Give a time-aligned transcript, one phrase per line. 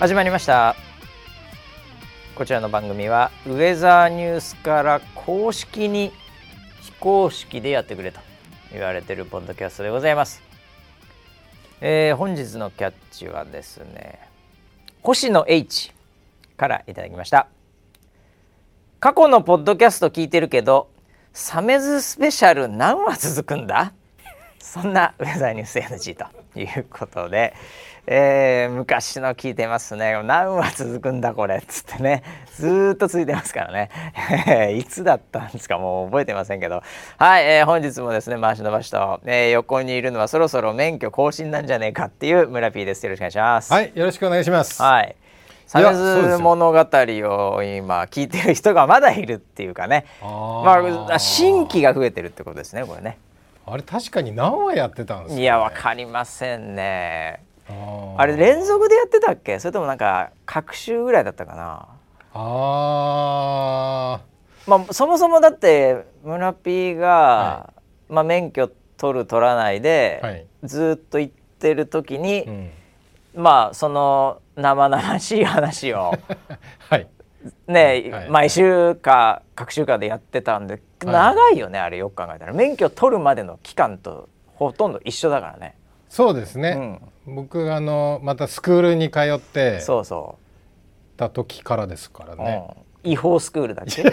[0.00, 0.76] 始まりました。
[2.34, 6.10] こちらの番組はウェザーニュースから公式に
[6.80, 8.18] 非公式でやってくれと
[8.72, 10.40] 言われているポッドキャストでございます、
[11.82, 14.18] えー、本日のキャッチはですね
[15.02, 15.92] 星野 H
[16.56, 17.48] からいただきました。
[19.00, 20.88] 過去のポッドキャスト聞いてるけど
[21.34, 23.92] サメズスペシャル何話続くんだ？
[24.60, 27.54] そんなウェザーニュース NG ということで、
[28.12, 30.20] えー、昔の聞いてますね。
[30.24, 32.24] 何話続くんだこれっつってね。
[32.56, 34.74] ずっと続いてますからね。
[34.76, 36.82] いつだったんですかもう覚えてませんけど。
[37.18, 43.06] はい、えー、本日もですね回し伸ばしと、えー、横にいるのはそろそろ免許更新なんじゃねえかっていう村 P です。
[43.06, 43.72] よろしくお願いします。
[43.72, 44.82] はいよろしくお願いします。
[44.82, 45.14] はい。
[45.68, 50.04] サメズ物語を今聞いてる人がまだいるっていうかね。
[50.20, 53.18] まあ新規が増えてるってことですねこれね。
[53.66, 57.44] あれ確かに何話やってたんですか、ね、いやわかりませんね
[58.16, 59.58] あれ連続でやってたっけ？
[59.58, 61.88] それともなんか各週ぐらいだったかな。
[62.32, 64.20] あ
[64.66, 67.72] まあそもそもだって村 P が、は
[68.08, 72.70] い、まあ、免許取る取らないで、はい、ずっと行ってる時に、うん、
[73.34, 76.12] まあその生々しい話を、
[76.90, 77.08] はい、
[77.66, 82.52] ね、はい、毎週か各週かでやってたんで、長いよねあれよく考えたら。
[82.52, 85.74] 免許取るまでの期間とほとんど一緒だからね。
[86.08, 87.00] そうですね、うん、
[87.34, 91.18] 僕あのまたスクールに通ってそうそう。
[91.18, 92.64] た時からですからね、
[93.04, 94.04] うん、違法スクールだっけ？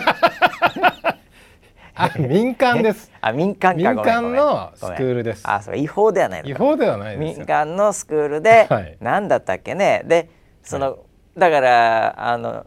[2.00, 3.12] あ民間です。
[3.22, 5.44] あ民間民間のスクールです。
[5.50, 10.04] あそう違法ではない違法ではない民間のスクールで、はい、何だったっけね？
[10.06, 10.30] で
[10.64, 11.00] その、はい、
[11.40, 12.66] だからあの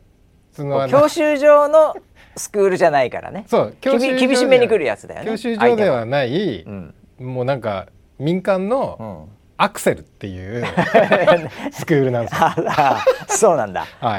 [0.88, 1.94] 教習所の
[2.36, 3.44] スクールじゃないからね。
[3.46, 5.26] そう厳しめに来るやつだよね。
[5.26, 7.86] 教習所ではない、うん、もうなんか
[8.19, 9.28] 民間の、
[9.62, 10.65] アクセルっていう
[11.71, 12.48] スクールなんですよ。
[13.28, 13.84] そうなんだ。
[14.00, 14.16] は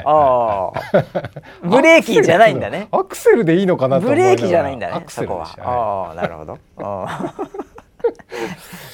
[1.64, 1.66] い。
[1.68, 2.88] ブレーキじゃないんだね。
[2.92, 5.04] アクセルでいいのかなブレーキじゃないんだね。
[5.08, 5.48] そこは。
[5.60, 6.60] ああ、なるほど。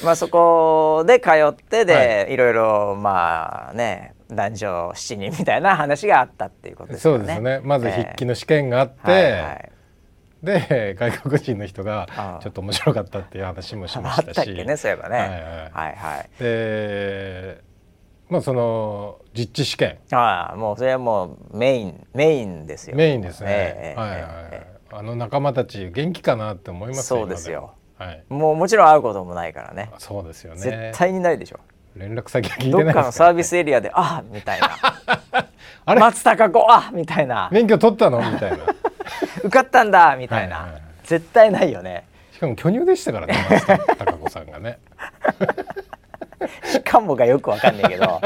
[0.05, 7.17] まあそこで通ってで、い、ろいろまあね男女7人みたいな話があったっていうことですね。
[7.17, 7.59] そうですね。
[7.61, 9.71] まず筆記の試験があって、はいはい、
[10.43, 14.27] で外国人の人がちょっと面白かったっていう話もしましたし。
[14.27, 15.17] あったっけねそういえばね。
[15.17, 15.41] はいはい。
[15.71, 17.61] はいはい、で
[18.29, 19.97] まあその実地試験。
[20.11, 22.95] ああもうそれはもうメインメインですよ。
[22.95, 23.47] メインですね。
[23.49, 24.21] えー、はいはい。
[24.51, 27.73] えー、あの仲間たち元気かなって思いますそうですよ。
[27.97, 29.91] はい、もうもちろん会うこともないからね。
[29.97, 30.59] そうですよね。
[30.59, 31.59] 絶対にないでしょ。
[31.95, 34.69] 連絡先聞いてないどっかのサービスエリアであみたいな
[35.83, 35.99] あれ？
[35.99, 38.19] 松たか子あみたいな免許取ったの？
[38.19, 38.57] みたいな
[39.39, 42.05] 受かったんだみたいな、はいはい、絶対ないよね。
[42.31, 44.77] しかも巨乳でしたからね松たか子さんがね。
[46.63, 48.21] しかもがよくわかんないけど。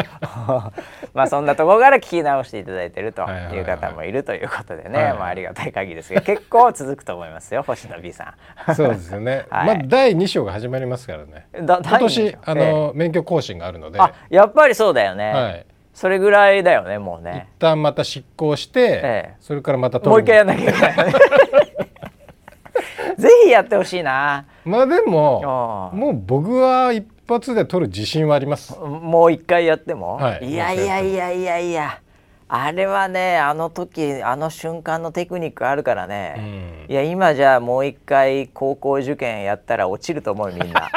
[1.14, 8.36] まあそんなところから聞き直していただいてるという方もいるということでね、はいはい、まあありがたい限りですが結構続くと思いますよ星野 B さ
[8.68, 8.76] ん。
[8.76, 11.48] そうですよね、 はい、まあ第2章が始まりますからね。
[11.54, 14.00] 今年あの、えー、免許更新があるので。
[14.30, 15.66] やっぱりそうだよね、はい、
[16.02, 17.48] それぐらいだよねもうね。
[17.58, 18.92] 一旦また執行して、え
[19.34, 21.14] え、それからまたもう一回やんなきゃいけない、ね、
[23.20, 24.48] ぜひやってほしいな。
[24.66, 28.76] まあでももう僕は一発で取る自信はあります。
[28.80, 32.00] もう一回やっても、はい、いやいやいやいやいや。
[32.48, 40.90] あれはねあの時あの瞬間のテクニックあるからね、うん、いや今じゃあもう一回高校受験やったら落ちると思うみんな。
[40.90, 40.92] い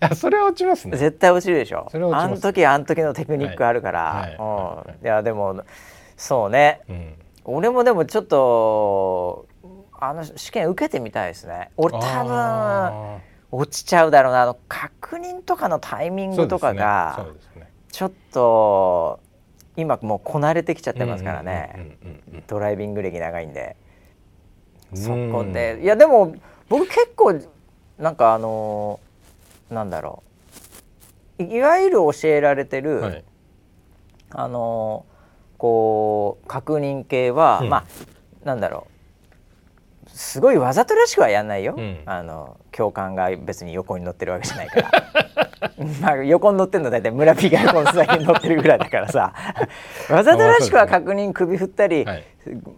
[0.00, 0.96] やそれは落ちますね。
[0.96, 1.88] 絶対落ちるでしょ。
[1.92, 4.36] あの時あの時のテクニックあるから、はい。
[4.36, 5.06] はい、い。
[5.06, 5.62] やでも
[6.16, 7.14] そうね、うん、
[7.44, 9.46] 俺もでもちょっと
[9.98, 11.70] あの試験受けてみたいですね。
[11.76, 13.20] 俺多分
[13.50, 14.42] 落ちちゃうだろうな。
[14.42, 19.20] あの確認とかのタイミングとかが、ね、ちょっと
[19.76, 21.98] 今もうこなれてきちゃってますからね。
[22.46, 23.76] ドライビング歴長いんで。
[24.94, 25.80] そこで。
[25.82, 26.34] いやでも
[26.68, 27.40] 僕結構
[27.98, 29.00] なんかあの
[29.70, 30.22] なんだろ
[31.38, 31.42] う。
[31.42, 33.24] いわゆる教えられてる、はい、
[34.30, 35.04] あの
[35.58, 37.84] こう確認系は、うん、まあ
[38.44, 38.95] なんだろう
[40.16, 44.90] すごいわざとらしくはやんないよ、うん、あの教官が別に横に乗ってるわけじゃないから。
[46.00, 49.32] まあ横に乗ってるの大体村ピがこの先に乗ってるぐらいだからさ。
[50.10, 52.24] わざとらしくは確認首振ったり、はい、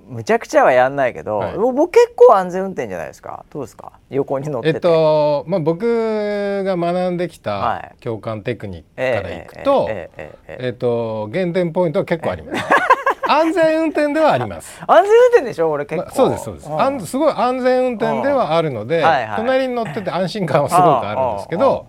[0.08, 3.44] むちゃくちゃはやんないけど、はい、僕結構安全運転じゃないですか？
[3.50, 3.92] どうですか？
[4.10, 12.64] 横に乗ってえっとまあ、僕が学んできた教官テクニックからいくと,、えっと減点ポイントは結構あります。
[13.28, 14.80] 安全運転ではあります。
[14.86, 16.06] 安全運転でしょ、俺結構。
[16.06, 16.70] まあ、そうですそうです。
[16.70, 17.00] あん。
[17.00, 21.86] すごい安全運転ではあるので、はいはい、隣に乗ってて安心感はすごくあるんですけど、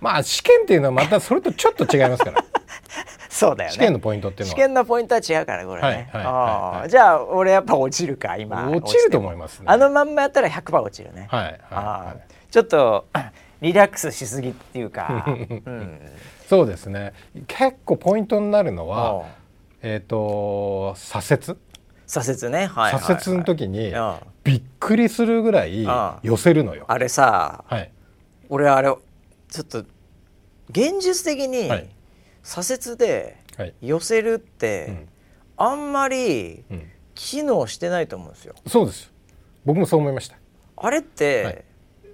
[0.00, 2.44] まあ試験っていうのはまたそれとちょっと違いますから。
[3.30, 3.74] そうだよね。
[3.74, 4.56] 試験のポイントっていうのは。
[4.56, 5.80] 試験のポイントは違うからこれ。
[5.82, 8.70] ね、はいはいはい、じゃあ俺やっぱ落ちるか今。
[8.70, 11.28] 落ちると思います、ね、あのまんまやったら100%落ちるね。
[11.30, 13.06] はい、はい、ちょっと
[13.62, 15.30] リラックスしすぎっていうか、 う
[15.70, 16.00] ん、
[16.48, 17.12] そうですね。
[17.46, 19.24] 結構ポイントになるのは
[19.82, 21.58] えっ、ー、と左折？
[22.06, 23.92] 左折ね、はい、左折の時に
[24.44, 25.86] びっくりするぐらい
[26.22, 26.84] 寄せるのよ。
[26.88, 27.90] あれさ、はい、
[28.48, 28.88] 俺あれ
[29.48, 29.84] ちょっと
[30.70, 31.70] 現実的に
[32.42, 33.42] 左折で
[33.80, 35.06] 寄せるって、
[35.56, 36.64] あんまり
[37.14, 38.54] 機能してないと思うんですよ。
[38.66, 39.10] そうです。
[39.64, 40.36] 僕もそう思いました。
[40.76, 41.64] あれって、はい、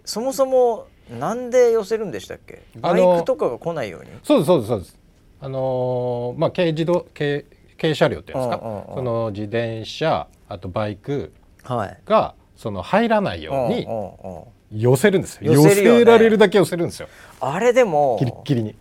[0.05, 2.62] そもそもなんで寄せるんでしたっけ？
[2.76, 4.11] バイクとかが来ないように？
[4.23, 4.99] そうですそうですそうです。
[5.41, 7.47] あのー、まあ軽自動軽
[7.80, 11.32] 軽車両っていうんですか、うんうんうん、その自転車あとバイク
[11.64, 14.44] が、はい、その入らないように、うんうんうん。
[14.70, 15.52] 寄せるんですよ。
[15.52, 17.08] 寄せられるだけ寄せるんですよ。
[17.40, 18.75] あれでもキリッキリに。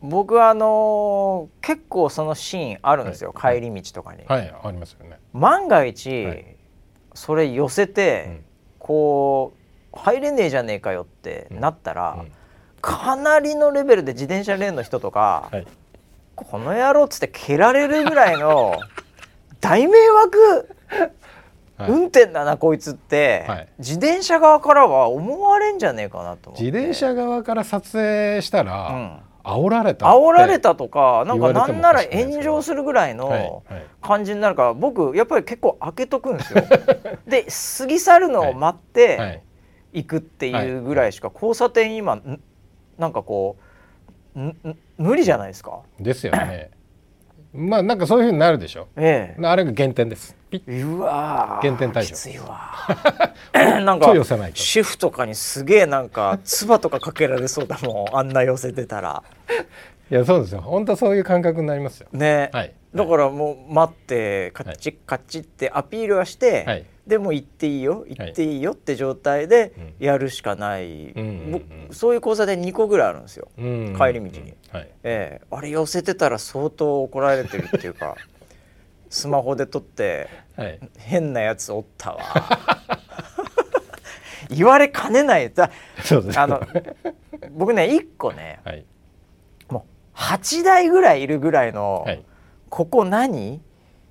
[0.00, 4.24] 僕はあのー、結構そのシーンあるんですよ、はい、帰り道とかに。
[4.26, 5.18] はいありますよね。
[5.32, 6.56] 万が一、はい、
[7.14, 8.44] それ寄せて、うん、
[8.78, 9.52] こ
[9.92, 12.20] う入れねえじゃねえかよってなったら、うん。
[12.20, 12.32] うん、
[12.80, 15.66] かなりのレベルで自転車レーンの人とか、はい、
[16.36, 18.76] この野郎っつって蹴られるぐらいの
[19.60, 20.76] 大迷惑
[21.78, 33.62] はい、運転だなこいつって、はい、自転車側からは思われんじゃねえかなと自転車側から撮影したら、うん、煽られた煽られたとかなんかなんなら炎上するぐらいの
[34.00, 36.64] 感じになるから僕やっぱり結構開けとくんですよ。
[37.28, 37.44] で
[37.78, 39.42] 過ぎ去るのを待って
[39.92, 42.20] 行くっていうぐらいしか交差点今
[42.98, 43.65] なんかこう
[44.98, 45.80] 無理じゃないですか？
[45.98, 46.70] ですよね。
[47.54, 48.88] まあなんかそういうふうになるでしょ。
[48.96, 50.36] ええ、あれが減点です。
[50.66, 52.10] うわ減点対象。
[52.14, 52.70] きついわ。
[53.82, 54.12] なんか
[54.54, 59.22] 主婦とかにすげえなんか唾とかかけられそうだもんあんな寄せてたら。
[60.10, 62.08] いやそうですよ本当そういう感覚になりますよ。
[62.12, 62.50] ね。
[62.52, 62.74] はい。
[62.94, 66.64] だからもう待ってカッチカッチってアピールはして。
[66.64, 71.14] はいでも行っていいよ行っていいよって状態でやるしかない、
[71.92, 74.90] そういう講座で2個ぐらいあるんですよ、帰り道に、はい。
[75.04, 78.16] えー、あれ寄せてたら相当怒られてるっていうか
[79.08, 82.18] スマホで撮って、はい、変なやつおったわ。
[84.50, 85.52] 言われかねない。
[85.52, 85.70] だ
[86.36, 86.60] あの
[87.52, 88.84] 僕ね1個ね、はい、
[89.68, 92.24] もう8台ぐらいいるぐらいの、はい、
[92.68, 93.60] ここ何？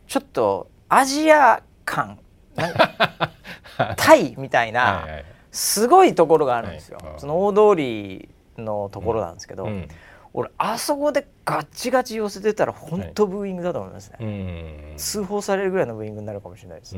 [0.07, 2.19] ちょっとアジア感
[3.97, 5.07] タイみたいな
[5.51, 6.99] すごいところがあるんですよ。
[7.17, 9.87] その大通りのところなんですけど、うん、
[10.33, 16.95] 俺あそこでガッチガチ寄せてたら本当ブーイングだと思いますね、はい、通報されるぐらいのブーイングになるかもしれないです、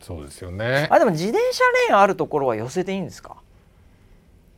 [0.00, 0.88] そうですよね。
[0.90, 3.36] あでも自転車レーンあるところは寄せていいんですか？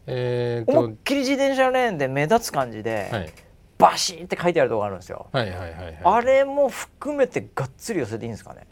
[0.06, 3.32] えー、思いっきり自転車レーンで目立つ感じで、はい、
[3.78, 8.66] バシーって書いてあるとこあるんですよ、はいはいはいはい、あれも含めてがっつり寄せていいんですかね？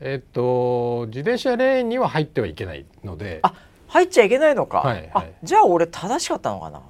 [0.00, 3.40] えっと自転車レーンには入ってはいけないので。
[3.42, 3.54] あ
[3.88, 6.80] 入っちゃいけないのか、はいはい、あじゃあ俺正しかったのかな。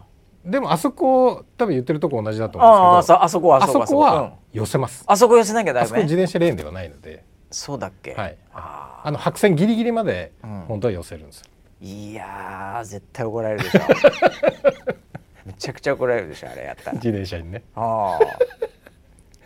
[0.44, 5.84] でもあそこ多分言ってるとこ同じだと思うんですけどあそこあそこは寄せます、あそこ寄せなきゃダメ？
[5.84, 7.24] あそこ自転車レーンではないので。
[7.50, 8.14] そうだっけ？
[8.14, 8.36] はい。
[8.52, 10.32] あの白線ギリギリまで
[10.68, 11.46] 本当は寄せるんですよ、
[11.80, 13.80] うん、いや絶対怒られるでしょ。
[15.46, 16.92] めちゃくちゃ怒られるでしょあれやったら。
[16.96, 17.62] 自転車にね。
[17.74, 18.26] ああ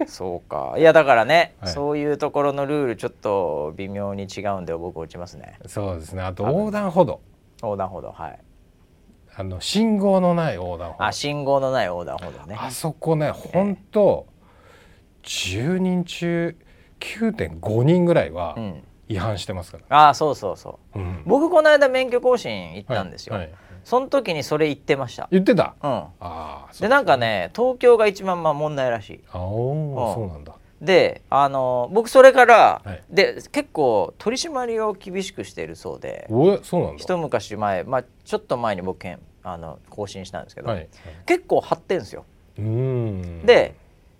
[0.06, 0.74] そうか。
[0.78, 5.58] いやだからね、はい、そういうところのルールちょっと微妙に違うんで僕落ちますね。
[5.66, 6.22] そうですね。
[6.22, 7.20] あと横断歩道。
[7.62, 8.38] 横断歩道はい。
[9.36, 11.04] あの信号のない横断歩道。
[11.04, 12.56] あ信号のない横断歩道ね。
[12.58, 14.26] あそこね本当
[15.22, 16.56] 10人中
[17.00, 18.56] 9.5人ぐらいは
[19.08, 23.54] 違反してますから、うん、あそうそうそう、うん、僕この間免許更新行ったんですよ、はいはい
[23.84, 25.28] その時にそれ言ってました。
[25.30, 25.74] 言ってた？
[25.82, 26.04] うん。
[26.20, 29.20] あでなんかね東京が一番まあ問題らしい。
[29.30, 30.54] あお、そうなんだ。
[30.80, 37.02] であの僕それから、はい、で結構取り締まりを厳しくしているそうでおそうなんだ。
[37.02, 39.06] 一昔前、まあ、ちょっと前に僕
[39.42, 40.88] あの更新したんですけど、はいはい、
[41.24, 42.26] 結構張ってんですよ。
[42.56, 43.76] で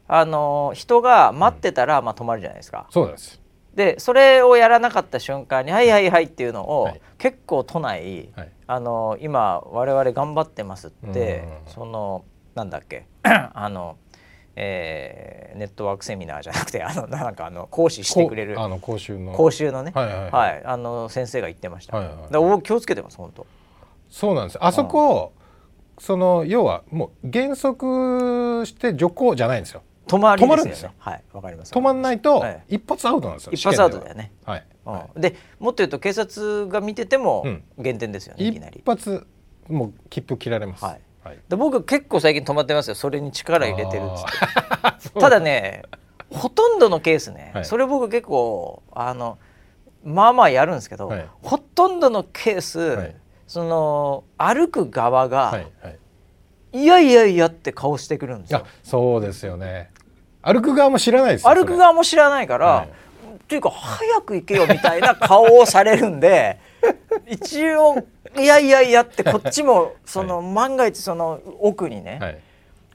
[0.06, 2.86] あの人が待ってたら、まあ、止まるじゃないですか。
[2.90, 3.40] そうです
[3.74, 13.96] でそれをやらなかった瞬間に「はいはいはい」っていうのを、はい、結構都内、はい、あの今我々頑張ってますって、そのなんだっけ あの、
[14.54, 19.32] えー、ネットワークセミナーじゃなくて あのなんかあの講師してくれるあの講習の。
[19.32, 21.96] 講習のね、はい、はいはい、あの先生が言ってました。
[21.96, 23.46] はいはい、だ気をつけてます本当。
[24.08, 24.58] そうなんです。
[24.60, 29.82] あそこ、うん、その要はもう減速して徐行じゃないんですよ。
[30.06, 31.72] 止まりですよ、ね、はいわかります。
[31.72, 34.32] 止まんないと一発アウトなんですよ、一発アウトだよね。
[34.44, 34.56] は。
[34.58, 34.64] い、
[35.14, 37.44] うん、でもっと言うと警察が見てても
[37.78, 38.80] 減点ですよね、いきなり。
[38.80, 39.26] 一発
[39.68, 41.00] もう切符切られます、はい。
[41.24, 42.94] はい、で僕結構最近止まってますよ。
[42.94, 45.18] それに力入れてるっつって。
[45.20, 45.82] ただね
[46.30, 49.38] ほとんどのケースね、はい、それ僕結構あの
[50.04, 55.90] まあまあやるんですけど、はい、ほとんどのケース、はい、その歩く側が、はいは
[56.72, 58.66] い、いやいやいやって顔してくるんですよ。
[58.82, 59.90] そうですよね
[60.44, 66.58] 歩く側も知らないです歩く側も知らないから、はい、っていうか早く行けよみたいな顔をされるんで
[67.26, 68.04] 一応
[68.38, 72.42] いやいやいやってこっちもその、万が一その奥にね、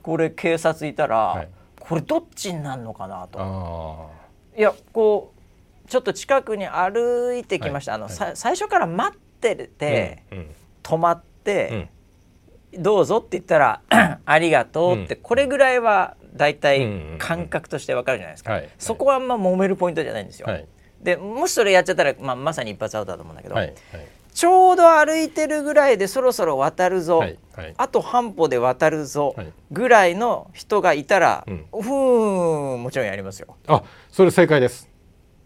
[0.02, 1.48] これ警察いたら、
[1.80, 4.10] これどっちになるのかなと。
[4.58, 5.40] いやこう
[5.90, 10.24] ちょっと近くに歩いてきました、あの、最初から待ってて、
[10.84, 11.90] 止まって、
[12.74, 13.82] どうぞって言ったら
[14.26, 20.48] ありがとうって、これぐらいは大体感覚としてわかるじゃないですか、そこはあんま揉めるポイントじゃないんですよ。
[21.02, 23.66] でもしそれやっちゃったら、まあ、まさに一発アウトだと思うんだけど、はい。
[23.66, 23.76] はい、
[24.34, 27.38] ちょうど歩いてるぐらいでそろそろ渡るぞ、はい。
[27.56, 29.36] はい、あと半歩で渡るぞ
[29.70, 33.58] ぐらいの人がいたら、うん、ふーんもちろんやりますよ。
[33.68, 34.90] あそれ正解です。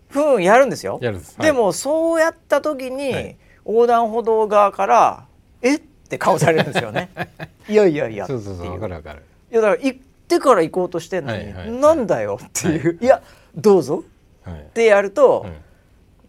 [0.10, 1.00] ふーんやるんですよ。
[1.40, 3.36] でもそうやった時に、
[3.66, 5.26] 横断歩道側から
[5.64, 5.82] 「えっ?」
[6.14, 7.10] て顔されるんですよね。
[7.68, 9.24] いやいやいやそうそうそう分かる分かる。
[9.52, 10.00] いやだから行
[10.36, 13.22] ってから行こうとしてんのに、はいはい、なんだよっていう、い、や
[13.56, 14.04] どうぞ。
[14.50, 15.46] ってやると、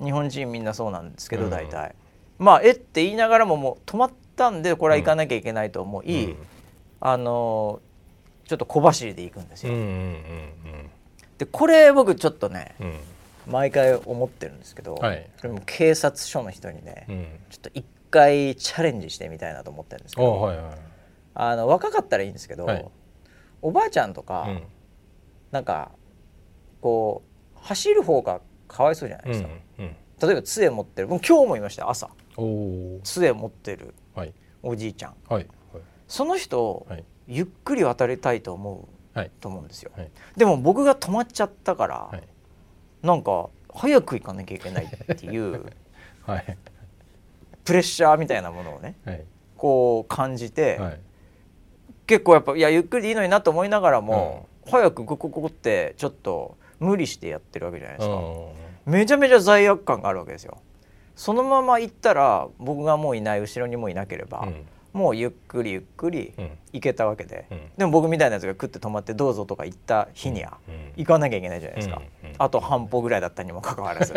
[0.03, 1.95] 日本人みんなそうなんですけど大体、
[2.39, 6.37] まあえって言いながらももう止まったんでこれは行かなきゃいけないと思い、
[7.01, 7.81] あの
[8.47, 9.73] ちょっと小走りで行くんですよ。
[11.39, 12.77] でこれ僕ちょっとね、
[13.49, 20.75] 毎回思ってるんですけど、はい、それも警察署の人にね、ちょっと一回チャレンジしてみたいなと思ってるんですけど、はいはい、
[21.35, 22.87] あの若かったらいいんですけど、はい、
[23.65, 24.63] おばあちゃんとか、うん、
[25.51, 25.91] なんか
[26.83, 27.23] こ
[27.57, 31.09] う走る方がかわいそうじゃないですか、うんうん、例えば杖持ってる。
[31.09, 32.11] もう今日もいました朝。
[33.03, 33.95] 杖持ってる
[34.63, 39.93] おじいちゃん、はいはい、その人、はい、ゆっくり渡りたいと思う、と思うんですよ、
[40.37, 45.65] でも僕が止まっちゃったから、はい、なんか早く行かなきゃいけないっていう、
[47.65, 48.97] プレッシャーみたいなものをね、
[49.57, 50.81] こう感じて、
[52.07, 58.21] 結構やっぱいやゆっくりでいいのになと思いながらも、早くグコグコってちょっと無理してやってるわけじゃないですか。
[58.87, 60.59] めちゃめちゃ罪悪感があるわけですよ。
[61.17, 66.35] そのまま行ったら僕がもういない後ろにもいなければ、うん、もうゆっくりゆっくり
[66.73, 70.59] 行けたわけで、うん、でも僕みたいなやつが食って止まってどうぞとか行った日には
[70.97, 72.03] 行かなきゃいけないじゃないですか、
[72.39, 74.13] あと半歩ぐらいだったにもかかわらず。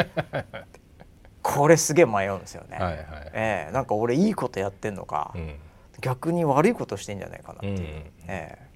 [1.44, 5.56] これすげえ迷うんですよね、はいはい、えー、なんか俺いいことやってんのか、うん、
[6.01, 8.68] 逆に悪いことしてんじゃないかなっていう、えー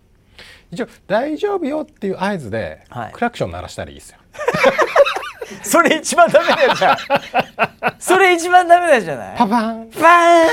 [0.72, 2.80] 一応大丈夫よっていう合図で、
[3.12, 4.18] クラクション鳴らしたらいいですよ。
[5.64, 6.98] それ一番ダメなやつじゃん。
[8.00, 9.38] それ一番ダメなやつじゃない？
[9.38, 9.90] パパン。
[9.92, 10.48] パーン。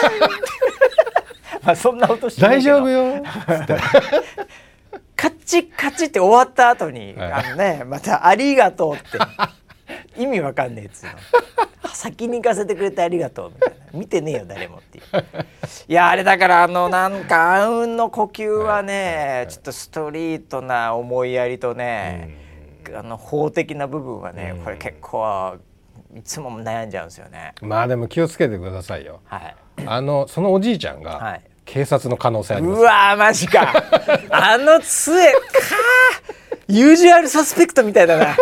[1.63, 3.23] まあそんな音して大丈夫よ。
[5.15, 9.19] カチカチって終わった後に、はい、あのねまたありがとうって
[10.19, 11.13] 意味わかんねえっつうの。
[11.95, 13.79] 先に行かせてくれてありがとうみたいな。
[13.99, 15.05] 見てねえよ誰もっていう。
[15.89, 22.37] いやあれだからあのなんか暗雲の呼吸はねちょっとストリートな思いやりとね
[22.95, 25.57] あの法的な部分はねこれ結構
[26.17, 27.55] いつも悩んじゃうんですよね。
[27.63, 31.43] まあでも気をつけてくださいよ、はい、あのそのおじいちゃんが、はい。
[31.65, 32.81] 警察の可能性あります。
[32.81, 33.75] うわマジか。
[34.31, 35.39] あの杖か
[36.67, 38.37] ユージュアルサスペクトみたいだな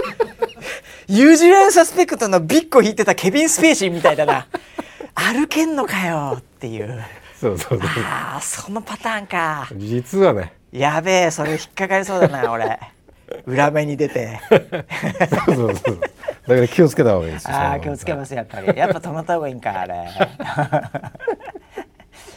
[1.08, 4.48] ユージュアルサスペクトのびっこを引いてたケビン・スペーシーみたいだな。
[5.14, 7.02] 歩けんのかよっていう。
[7.40, 7.88] そうそうそう。
[8.04, 9.68] ああそのパターンか。
[9.76, 10.52] 実はね。
[10.72, 12.78] やべえそれ引っかかりそうだな俺。
[13.46, 14.40] 裏目に出て。
[14.48, 16.00] そうそうそう。
[16.48, 18.76] だから気をつけた方がいいですああ気をつけますやっぱり。
[18.76, 19.94] やっぱ止まった方がいいんかあれ。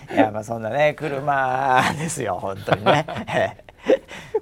[0.13, 3.05] いやまあそんなね車ですよ本当にね。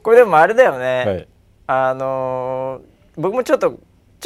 [0.03, 1.27] これでもあれだよね、はい、
[1.67, 3.77] あのー、僕もちょっと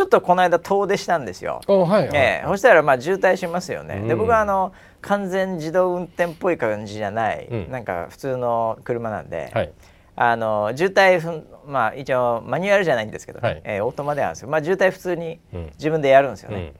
[0.02, 1.62] ちょっとこの間遠出したんですよ。
[1.68, 3.98] はいはい、えー、そしたらまあ渋滞しますよね。
[3.98, 9.72] うん、で僕はあの完全自動運転っぽい感じじゃない、うん、なんか普通の車なんで、はい、
[10.16, 13.48] あの渋滞まあ一応マニュアルじゃないんですけど、ね。
[13.48, 14.50] はい、えー、オートマであるんですよ。
[14.50, 15.40] まあ渋滞普通に
[15.78, 16.74] 自分でやるんですよね。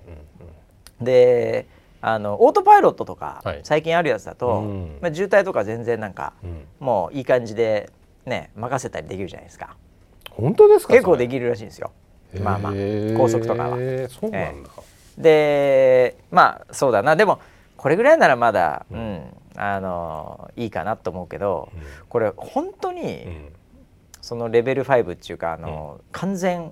[1.00, 1.68] うん、で
[2.02, 4.64] あのオートパイロットとか、はい、最近あるやつだと、
[5.00, 6.34] まあ、渋滞とか全然なんか、
[6.80, 7.92] もういい感じで
[8.26, 9.78] ね任せたりできるじゃないですか。
[10.32, 10.94] 本当ですか？
[10.94, 11.92] 結構できるらしいんですよ。
[12.40, 12.74] まあまあ
[13.18, 13.78] 高速とかは。
[14.10, 14.70] そうなんだ、
[15.18, 17.16] でまあそうだな。
[17.16, 17.40] でも
[17.78, 19.22] これぐらいならまだ、うん、うん、
[19.56, 23.50] あのいいかなと思うけど、うん、これ本当に、うん、
[24.22, 26.72] そのレベル5っていうかあの、完全、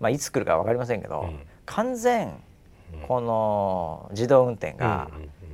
[0.00, 1.28] まあ、いつ来るか分かりませんけど、
[1.66, 2.42] 完全
[3.06, 5.10] この自動運転が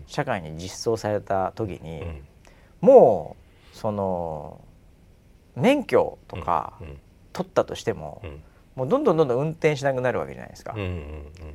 [0.07, 2.05] 社会に実装された時に、
[2.81, 3.37] も
[3.75, 4.61] うその
[5.57, 6.75] 免許とか
[7.33, 8.23] 取ったとしても、
[8.77, 10.75] もうどんどんどんどん運転しなくなるわけじゃないですか。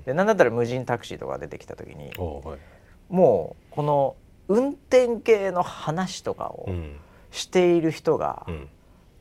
[0.05, 2.11] でなんだったら無人タクシーとか出てきた時に、
[3.09, 4.15] もうこの
[4.47, 6.69] 運転系の話とかを
[7.31, 8.45] している人が、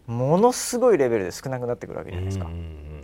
[0.06, 2.48] ものすごいレベルで少なくなってくるわけじゃないですか。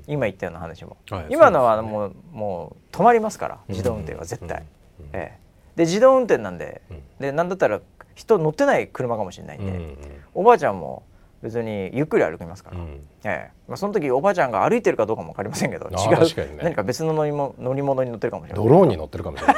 [0.06, 4.64] 今言ったような話も、はい、今のはもう,、もう止まりますから自動運転は絶対。
[5.12, 5.38] ええ、
[5.76, 6.82] で自動運転なんで,、
[7.18, 7.80] でなんだったら
[8.14, 9.96] 人乗ってない車かもしれないんで、
[10.34, 11.04] おばあちゃんも
[11.42, 13.50] 別にゆっくり歩きますから、うん、ええ。
[13.66, 18.64] まあ、その時おばあちゃんが歩いてるかどうかも分かりませんけど違う、ね、何か別の乗りも乗り物に乗ってるかもしれない。
[18.64, 19.56] ドローンに乗ってるかもしれない。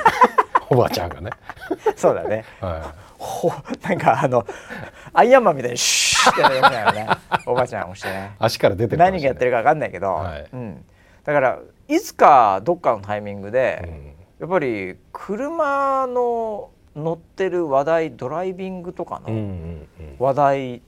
[0.70, 1.30] おばあちゃんがね。
[1.96, 4.44] そうだね、はい、ほなんかあの
[5.12, 7.06] アイアンマンみたいにシュッてやるみたいなね
[7.46, 8.34] おばあちゃんをしてね。
[8.38, 10.84] 足から出てる何がやってるか分かんないけど、はい、うん、
[11.24, 11.58] だから
[11.88, 19.86] いつかどっかのタイミングで、うん、やっぱり車の乗ってる話題ドライビングとかの
[20.18, 20.82] 話題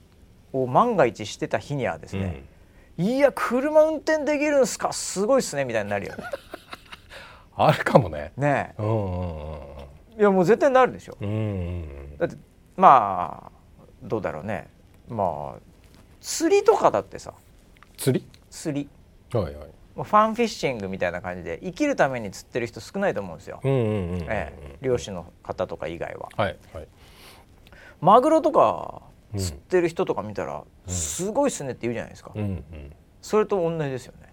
[0.63, 2.43] を万が一してた日にはですね、
[2.97, 4.93] うん、いや車運転できるんすか？
[4.93, 6.23] すごいっすねみたいになるよね。
[7.57, 8.31] あるかもね。
[8.37, 8.81] ねえ。
[8.81, 9.59] うんうんうん
[10.17, 11.17] いやもう絶対なるでしょ。
[11.19, 12.37] うんうん、だって
[12.77, 13.51] まあ
[14.01, 14.69] どうだろうね
[15.09, 15.59] まあ
[16.21, 17.33] 釣りとかだってさ
[17.97, 18.25] 釣り？
[18.49, 18.87] 釣
[19.31, 19.37] り。
[19.37, 19.69] はいはい。
[19.95, 23.61] ファンフィッシングみたいな感じで生きるために釣ってる人少ないと思うんですよ、
[24.81, 26.87] 漁師の方とか以外は、はいはい、
[28.01, 29.03] マグロとか
[29.37, 32.31] 釣ってる人とか見たら、うん、すごいっすねって言うじゃないですか、
[33.21, 34.27] それと同じですよね。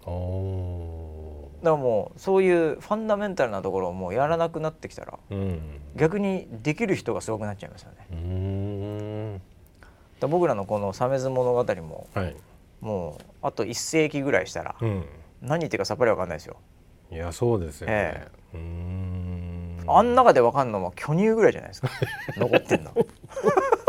[1.63, 5.61] だからもうそういうファンダメンタルなところをもうやらなくなってきたら、うん、
[5.95, 9.39] 逆にできる人がすごくなっちゃいますよね。
[10.19, 12.35] だ僕らのこの「鮫洲物語も」はい、
[12.81, 15.05] もうあと1世紀ぐらいしたら、うん。
[15.43, 16.57] 何言ってるかさっぱりわかんないですよ。
[17.11, 21.89] いやそうですよね、ええ、あん中でわかんのも巨乳ぐらいじゃないですか。
[22.37, 22.91] 残ってんの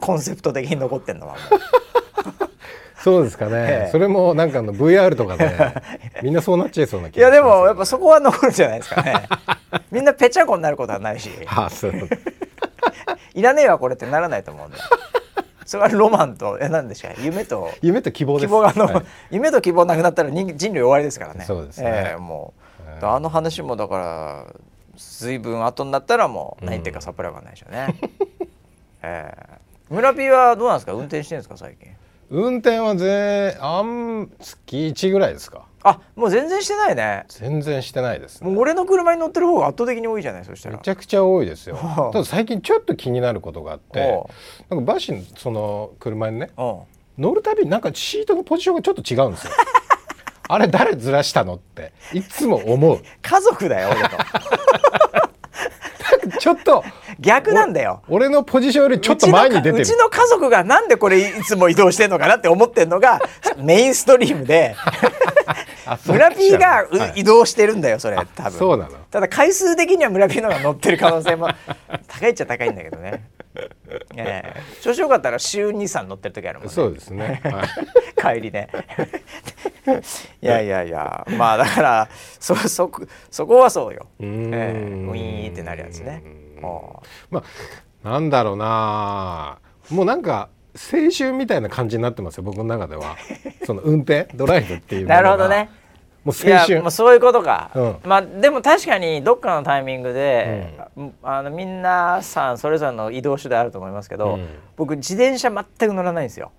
[0.00, 1.36] コンセプト的に残ってんのは
[3.02, 5.50] そうですかね、ええ、それもなんかの VR とかで
[6.22, 9.28] みんなそうなっちゃいそうな気がいやでもやっぱそこは残るんじゃないですかね。
[9.90, 11.30] みんなぺちゃこになることはないし。
[11.46, 11.92] あそう。
[13.34, 14.78] いらねえわこれってならないと思うんで。
[15.64, 21.44] それはロマンとえ何でしょう夢と夢と希望希望がの、はい、夢と希望なくなったら人人類終わりですからね。
[21.44, 22.54] そうですね、えー、も
[23.02, 24.46] う、あの話もだから
[24.96, 27.94] 随分後になったらもう何言ってるかさっぱりわかんないでしょうね、
[29.02, 29.57] えー、
[29.90, 30.92] 村ピーはどうなんですか？
[30.92, 31.88] 運転してるんですか最近？
[32.30, 35.64] 運転はぜあん月1ぐらいですか。
[35.82, 37.24] あもう全然してないね。
[37.28, 40.76] 全然してないです、ね、もう俺の車に乗ってる方が圧倒的に多いじゃないそしたら。
[40.76, 41.78] めちゃくちゃ多いですよ。
[42.12, 44.24] ただ最近ちょっと気になることがあって
[44.68, 49.52] なんかバシのその車にね乗るたびになんかシートのポジションがちょっと違うんですよ。
[50.50, 53.00] あれ誰ずらしたのっていつも思う。
[53.22, 54.16] 家族だよ俺と
[56.38, 56.84] ちょっと
[57.20, 58.02] 逆なんだよ。
[58.08, 59.82] 俺のポジションよりちょっと前に出てる。
[59.82, 63.20] うちの家族がなんでこれいつも移動してんのかなって思ってんのが
[63.58, 64.76] メインストリームで
[66.06, 68.52] 村 P が、移動してるんだよそれ多分。
[68.52, 68.90] そうなの。
[69.10, 71.48] ただ回数的には村 P の方が乗ってる可能性も
[72.06, 73.24] 高いっちゃ高いんだけどね
[74.16, 76.72] えー、調子よかったら週23乗ってる時あるもんね。
[76.72, 77.42] そうですね、
[78.20, 78.68] 帰りね。
[80.42, 82.90] いやいやいやまあだからそそ
[83.30, 84.06] そこはそうよ。
[84.20, 86.22] う、えー、ウィーンってなるやつね。
[87.30, 87.42] ま
[88.04, 89.58] あなんだろうな。
[89.90, 93.16] もうなんか青春みたいな感じになってますよ僕の中では。
[93.64, 95.70] その運転ドライブっていう なるほどね
[96.28, 96.82] もう青春。
[96.82, 106.52] もうそういうことか、うん、まあでも確かにどっかのタイミングで、うん、あのみんなさんそれぞれの移動手段あると思いますけど、うん、僕自転車全く乗らないんですよ。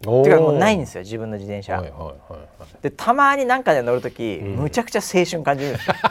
[0.00, 5.94] てかもうないんですよ自分の自転車、はいはいはいはい、でたまに何かで乗る時、むちゃくちゃ青春感じるんですよ。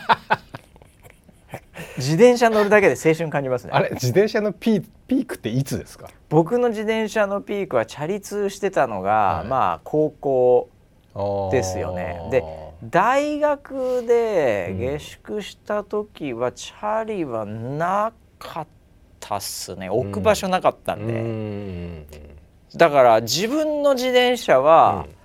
[1.98, 3.72] 自転車乗るだけで青春感じますね。
[3.74, 6.10] あれ自転車のピーピークっていつですか？
[6.30, 10.70] 僕の自転車のピークはチャリ通してたのが、はい、まあ高校
[11.52, 12.20] ですよね。
[12.32, 12.44] で
[12.90, 18.68] 大学で下宿した時はチャリはなかっ
[19.20, 19.90] たっすね。
[19.90, 22.06] 置く場所なかったんで、うん、
[22.76, 25.16] だから自分の自転車は、うん、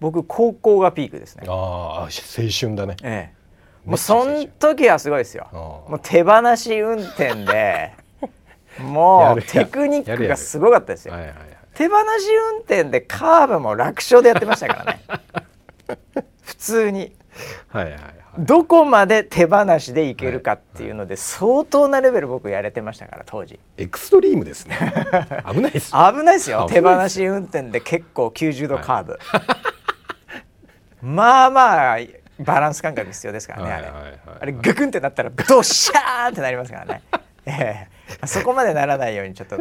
[0.00, 1.44] 僕高校がピークですね。
[1.48, 2.96] ああ青春だね。
[3.02, 3.40] ええ。
[3.84, 5.48] もうそん時はすごいですよ。
[5.52, 7.92] もう手放し運転で
[8.80, 11.14] もうテクニックがすごかったですよ。
[11.74, 12.02] 手放し
[12.52, 15.00] 運転でカーブも楽勝でやってましたからね。
[16.14, 16.24] 普
[16.60, 17.12] 通に。
[17.68, 18.02] はいはいはい、
[18.38, 23.58] どこまで手放しでいけるかっていうので、相当なレベル僕やれてましたから当時。
[23.76, 24.76] エクストリームですね。
[25.50, 26.66] 危ないです危ないですよ。
[26.68, 29.42] 手放し運転で結構90度カーブ、はい、
[31.02, 31.98] まあまあ
[32.40, 34.52] バランス感覚必要ですからね、あれ、はいはいはい、あれ。
[34.52, 37.02] グクンってなったらドッシャーってなりますからね、
[37.46, 39.58] えー、そこまでならないようにちょっと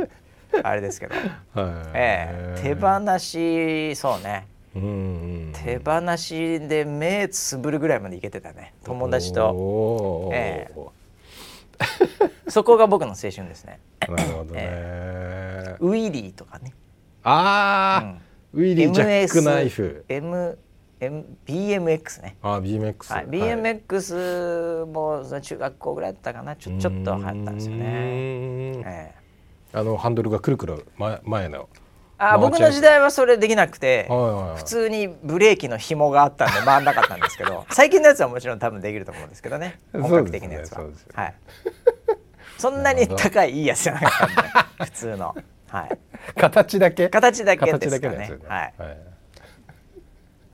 [0.64, 1.16] あれですけど、
[1.94, 8.74] ええ、手放しそうね手放しで目つぶるぐらいまでいけてたね。
[8.84, 10.90] 友達と、ええ、
[12.50, 13.80] そこが僕の青春ですね。
[14.08, 16.74] なるほどね、えー、ウィリーとかね。
[17.24, 18.16] ああ、
[18.54, 20.06] うん、ウィリージャックナイフ。
[20.08, 20.58] M
[21.02, 22.36] M BMX ね。
[22.42, 26.56] あ BMX、はい、BMX も中学校ぐらいだったかな。
[26.56, 31.70] ちょちょっと流行ったんですよね、えー、あのハンドルがくるくる前前の
[32.22, 34.06] あ僕の時代はそれできなくて、
[34.58, 39.80] 普通にブレーキの紐があったんで回んなかったんですけど 最近のやつはもちろん多分できると思うんですけどね。
[39.94, 41.34] 本格的なやつは、ね、はい。
[42.58, 45.36] そんなに高いいいやつじゃなかったんで普通の、
[45.72, 45.98] はい、
[46.36, 47.08] 形だけ？
[47.08, 48.98] 形だけですかね、ね、はい、はい、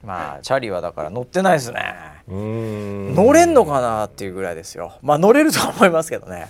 [0.04, 1.82] まあチャリはだから乗ってないですね。
[2.28, 4.94] 乗れんのかなっていうぐらいですよ。
[5.02, 6.48] まあ乗れると思いますけどね。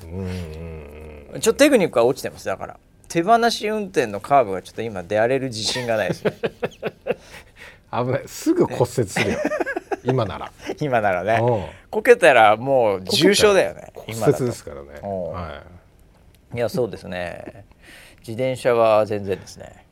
[1.40, 2.46] ちょっとテクニックは落ちてます。
[2.46, 6.34] だから手放し運転のカーブがちょっと今出られる自信がないですね。
[7.92, 8.24] 危ない。
[8.28, 9.40] すぐ骨折するよ。
[10.04, 10.52] 今なら。
[10.80, 11.40] 今ならね。
[11.90, 13.92] こけたらもう重傷だよね。
[13.96, 15.62] 骨折ですからね、は
[16.54, 17.66] い、いやそうですね。
[18.20, 19.86] 自転車は全然ですね。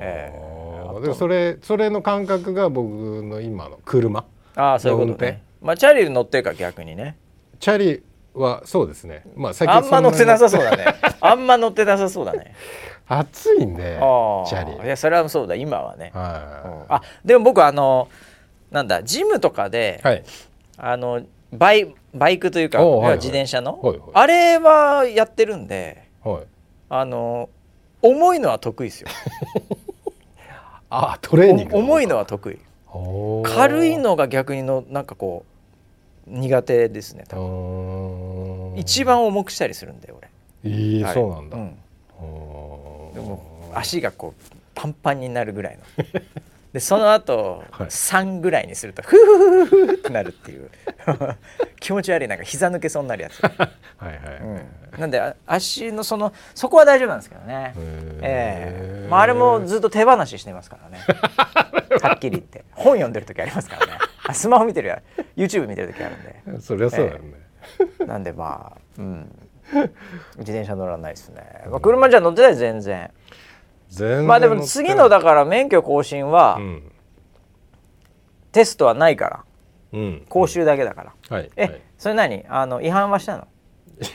[0.00, 2.88] えー、でそれそれの感覚が僕
[3.22, 4.24] の今の車？
[4.56, 5.42] ああそういうことね。
[5.60, 7.16] まあチャリ乗ってるか逆にね。
[7.60, 8.02] チャリ
[8.38, 9.22] はそうですね。
[9.36, 10.84] まあ最近あんま乗ってなさそうだね。
[11.20, 12.54] あんま乗ってなさそうだね。
[13.08, 13.98] 暑いんで
[14.46, 14.84] チャリ。
[14.84, 16.10] いやそれはそうだ今はね。
[16.14, 18.08] はい、あでも僕あの
[18.70, 20.24] なんだジムとかで、はい、
[20.76, 21.22] あの
[21.52, 26.46] バイバイクというか、はいはい、自転車の、はいはい、あれはやってるんで、はい、
[26.90, 27.48] あの
[28.02, 29.08] 重いのは得意ですよ。
[30.90, 32.58] あトレーニング重いのは得意。
[33.44, 35.57] 軽いのが逆にのなんかこう
[36.28, 38.74] 苦手ですね多分。
[38.76, 40.28] 一番重くしたりするんで俺。
[40.64, 41.74] えい、そうなんだ、うん、
[43.14, 46.04] でも足がこうパンパンになるぐらいの。
[46.72, 50.70] でその後、はい、3ぐらいにするとフフフフフってなるっていう。
[51.80, 52.28] 気持ち悪い。
[52.28, 53.40] なんか膝抜けそうになるやつ。
[53.42, 53.50] は
[54.02, 54.16] いはい、
[54.92, 57.72] うん、なんで足のそのそこは大丈夫なんですけどね。
[58.20, 59.04] ええ。
[59.06, 60.98] ー、まあ、あれもずっと手放ししてますからね。
[62.02, 62.64] はっきり言って。
[62.72, 63.92] 本読んでる時ありますからね
[64.34, 65.02] スマホ見てるや
[65.36, 66.22] YouTube 見てる時あるん
[66.54, 66.60] で。
[66.60, 67.34] そりゃそうだよね、
[68.00, 69.48] えー、なんでまあうん。
[70.38, 73.10] 自転車乗らないですね、まあ、車じゃ乗ってない全然。
[74.26, 76.92] まあでも次のだから免許更新は、うん、
[78.50, 79.44] テストはないから、
[79.92, 82.46] うん、講習だけだから、うん、はい、え、はい、それ何？
[82.48, 83.46] あの違反はしたの？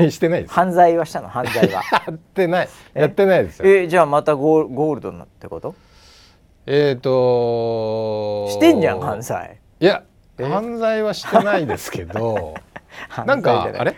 [0.10, 1.28] してない犯罪はしたの？
[1.28, 1.84] 犯罪は。
[2.08, 2.70] やってない。
[2.96, 3.70] やってないですよ。
[3.70, 5.76] えじゃあまたゴーゴールドなってこと？
[6.66, 10.04] えっ、ー、としてんじゃん犯罪いや
[10.38, 12.54] 犯罪はしてないですけど
[13.26, 13.96] なんかあれ？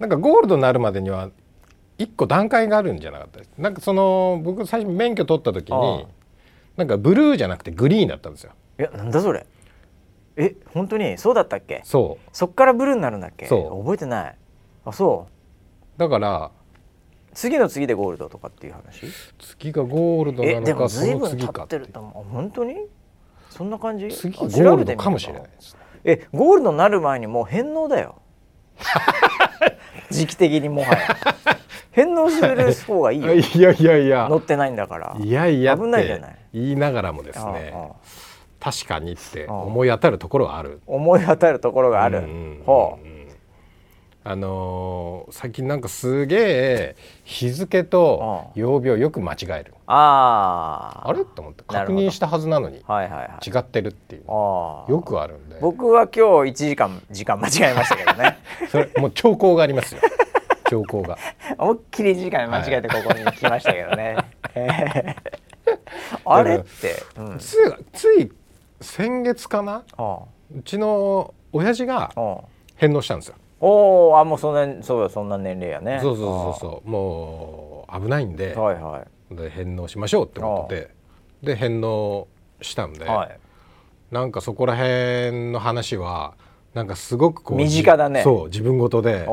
[0.00, 1.30] なんかゴールドになるまでには
[1.98, 3.50] 一個段階があるんじゃなかったです。
[3.58, 6.06] なんかその僕最初免許取った時に
[6.76, 8.52] なんかブルーじゃなくてグリーンだったんですよ。
[8.78, 9.46] いやなんだそれ？
[10.36, 11.16] え本当に？
[11.16, 11.80] そうだったっけ？
[11.84, 12.28] そう。
[12.32, 13.46] そっからブルーになるんだっけ？
[13.46, 13.82] そう。
[13.82, 14.36] 覚えてない。
[14.84, 15.26] あそ
[15.96, 15.98] う。
[16.00, 16.50] だから
[17.34, 19.06] 次の次でゴールドとかっていう話？
[19.38, 22.74] 次がゴールドなのかその次かってると本当に？
[23.58, 24.08] そんな感じ？
[24.08, 25.10] 次ゴールドか。
[25.10, 28.22] もしれないですえゴールドになる前にもう返納だよ。
[30.10, 30.98] 時期的にもはや。
[31.90, 33.34] 返納する方がいいよ。
[33.34, 35.16] いやいやいや乗ってないんだから。
[35.18, 36.36] いやいや危ないじゃない？
[36.54, 37.74] 言いながらもですね。
[38.60, 40.80] 確かにって思い当たるところはある。
[40.86, 43.06] 思い当たるところがある、うん、ほう
[44.24, 49.74] あのー、最近なんかすげえ日付と曜日をよく間違える。
[49.86, 51.12] ああ。
[51.12, 51.24] れ？
[51.24, 51.64] と思って。
[51.66, 52.78] 確認したはずなのに。
[52.78, 52.82] 違
[53.58, 54.22] ってるっていう。
[54.26, 55.58] よくあるんで。
[55.60, 58.38] 僕は今日1時間時間間違えましたけどね。
[58.70, 60.00] それもう兆候がありますよ。
[60.68, 61.16] 兆候が。
[61.58, 64.16] 思いっきり時間間違えてここに来ましたけどね、
[66.24, 66.56] あれ？
[66.56, 67.56] って、うん、つ
[67.92, 68.30] つい
[68.80, 69.84] 先月かな？
[70.54, 72.10] うちの親父が
[72.76, 75.98] 返納したんですよおおあもうそんなそうそんな年齢やね。
[76.00, 76.88] そうそうそうそう。
[76.88, 80.90] もう危ないんで,、はいはい、で返納しましょうってことで。
[81.42, 82.26] で返納
[82.60, 83.38] したんで、はい、
[84.10, 86.34] なんかそこら辺の話は
[86.74, 88.22] なんかすごくこう身近だね。
[88.22, 89.28] そう自分事で。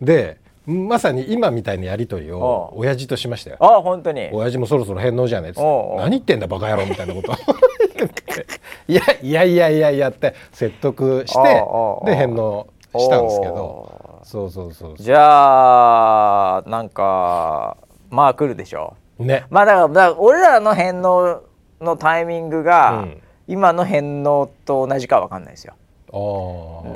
[0.00, 3.56] でまさに今みたいなやり取りを親父としましたよ。
[3.60, 4.30] あ本当に。
[4.32, 5.96] 親父もそろそろ返納じゃねえっつって。
[5.96, 7.32] 何言ってんだバカ野郎みたいなこと。
[8.88, 11.62] いやいやいやいやいやって説得して
[12.04, 12.66] で返納
[12.98, 17.76] したんですけどそうそうそうじゃあなんか
[18.10, 18.96] まあ来るでしょ。
[19.18, 19.44] うね。
[19.50, 21.42] まあだからだから俺らの返納
[21.80, 25.74] のタイミングが、うん、今の返納と同じかわかんないですよ。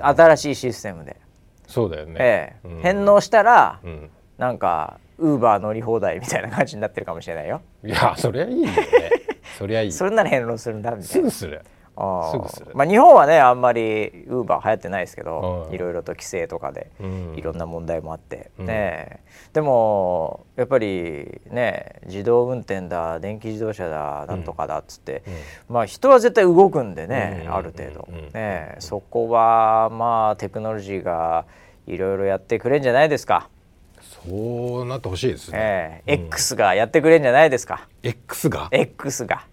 [0.03, 1.17] 新しいシステムで。
[1.67, 7.61] そうだよね、ええ、うん、返納したら、うん、なんかウーバー乗り放題みたいな感じになってるかもしれないよ。
[7.85, 8.75] いやそりゃいいよね。
[9.59, 9.93] そりゃいい。
[9.93, 11.07] それなら返納するんだみたいな。
[11.09, 11.63] すぐする
[12.31, 12.71] すぐする。
[12.75, 15.79] まあ日本はねあんまりウーバー流行ってないですけどい。
[15.79, 16.91] ろいろと規制とかで
[17.35, 19.21] いろんな問題もあって、うん、ね
[19.53, 25.23] でもやっぱりね自動運転だ電気自動車だなんとかだっつって、
[25.69, 31.47] うん、まあ人は絶対動くんでね、うん、ある程度、ねそこはまあテクノロジーが
[31.87, 33.49] いろいろやってくれんじゃないですか。
[34.27, 37.89] そうなってほしいですね、えー、X がやってくれんじゃないですか。
[38.03, 39.45] X が？X が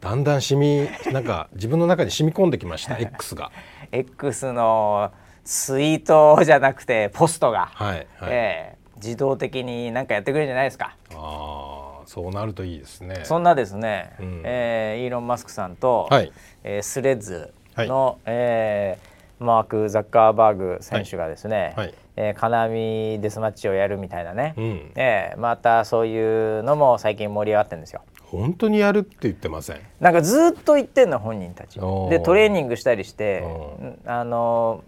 [0.00, 3.50] だんだん染みなんか自分の中に染み込んできました X が。
[3.90, 5.10] X の
[5.44, 10.94] ツイートじゃなくてポストが、はいはい、えー、自動的に何かやってくれるんじゃないですか。
[11.14, 13.20] ああそうなるといいですね。
[13.24, 16.32] そんなですね、うん、えー、イーロン・マスクさんと、はい、
[16.64, 21.86] えー、スレッズの、はい、えー、マーク・ザッカーバーグ選手がですね、はい。
[21.86, 28.02] はい、えー、金網デスマッチをやるみたいなね、うん、えー、またそういうのも最近盛り上がってるんですよ。
[28.30, 29.80] 本当にやるって言ってません。
[30.00, 31.80] なんかずっと言ってんの本人たち。
[32.10, 33.42] でトレーニングしたりして
[34.04, 34.84] あの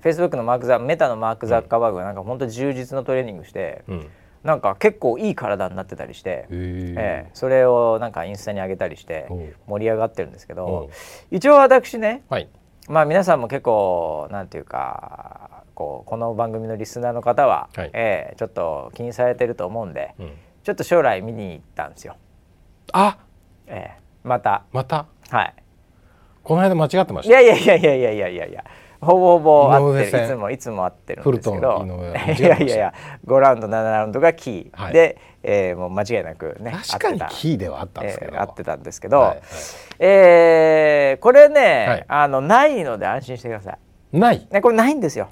[0.00, 4.06] フェイスブックのマークザメタのマーク・ザッカーバーグがなんか本当充実のトレーニングして、うん、
[4.42, 9.28] なんか結構いい体になってたりして、えー、それをなんかインスタに上げたりして
[9.66, 10.90] 盛り上がってるんですけど
[11.30, 12.48] 一応私ね、はい、
[12.88, 20.32] まあ皆さんも結構なんていうかこうこの番組のリスナーの方は、はい、えー、ちょっと気にされてると思うんで、うん、
[20.64, 22.16] ちょっと将来見に行ったんですよ。
[22.92, 23.18] あ
[23.66, 24.64] ええまた。
[24.72, 25.06] また？
[25.30, 25.54] はい。
[26.42, 27.40] この間間違ってました？
[27.40, 28.64] いやいやいやいやいやいやいや。
[29.00, 30.24] ほぼほぼ合ってる。
[30.24, 31.86] いつもいつも合ってるんですけど。
[32.36, 32.94] いやいやいや
[33.26, 39.42] 5ラウンド7ラウンドがキー、はい、で、えー、もう間違いなくね確かにキーではあったんですけど、えー、合ってたんですけど、はいはい、
[40.00, 43.78] えー、これね、はい、あのないので安心してくださ
[44.12, 44.18] い。
[44.18, 44.48] ない？
[44.50, 45.28] ねこれないんですよ。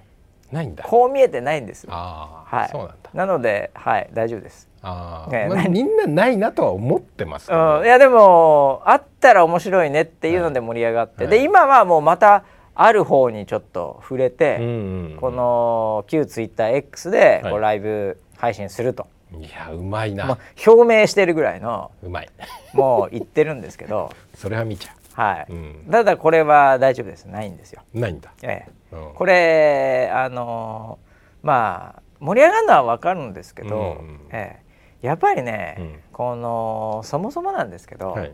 [0.52, 0.84] ないんだ。
[0.84, 3.10] こう見えてないんですああ、はい、そうなんだ。
[3.14, 12.44] なのではい大丈夫ですあねまあ、みんなないなとは思ってますけど、うん、いやでもあったら面白いねっていうので盛り上がって、はい、で今はもうまた
[12.76, 22.28] ある方にちょっと触れて、うんうん、この旧ツイッター X でこうライブ配信すると、はい、いやうまいな、表明してるぐらいのうまい。
[22.72, 24.12] もう言ってるんですけど。
[24.36, 25.20] それは見ちゃう。
[25.20, 27.24] はい、うん、ただこれは大丈夫です。
[27.24, 27.82] ないんですよ。
[27.94, 34.65] ないんだ、ええ、うん、これあのー、まあ盛り上がるのは分かるんですけど、うんうん、ええ
[35.06, 38.32] やっぱりね、うん、このそもそもなんですけど、はい、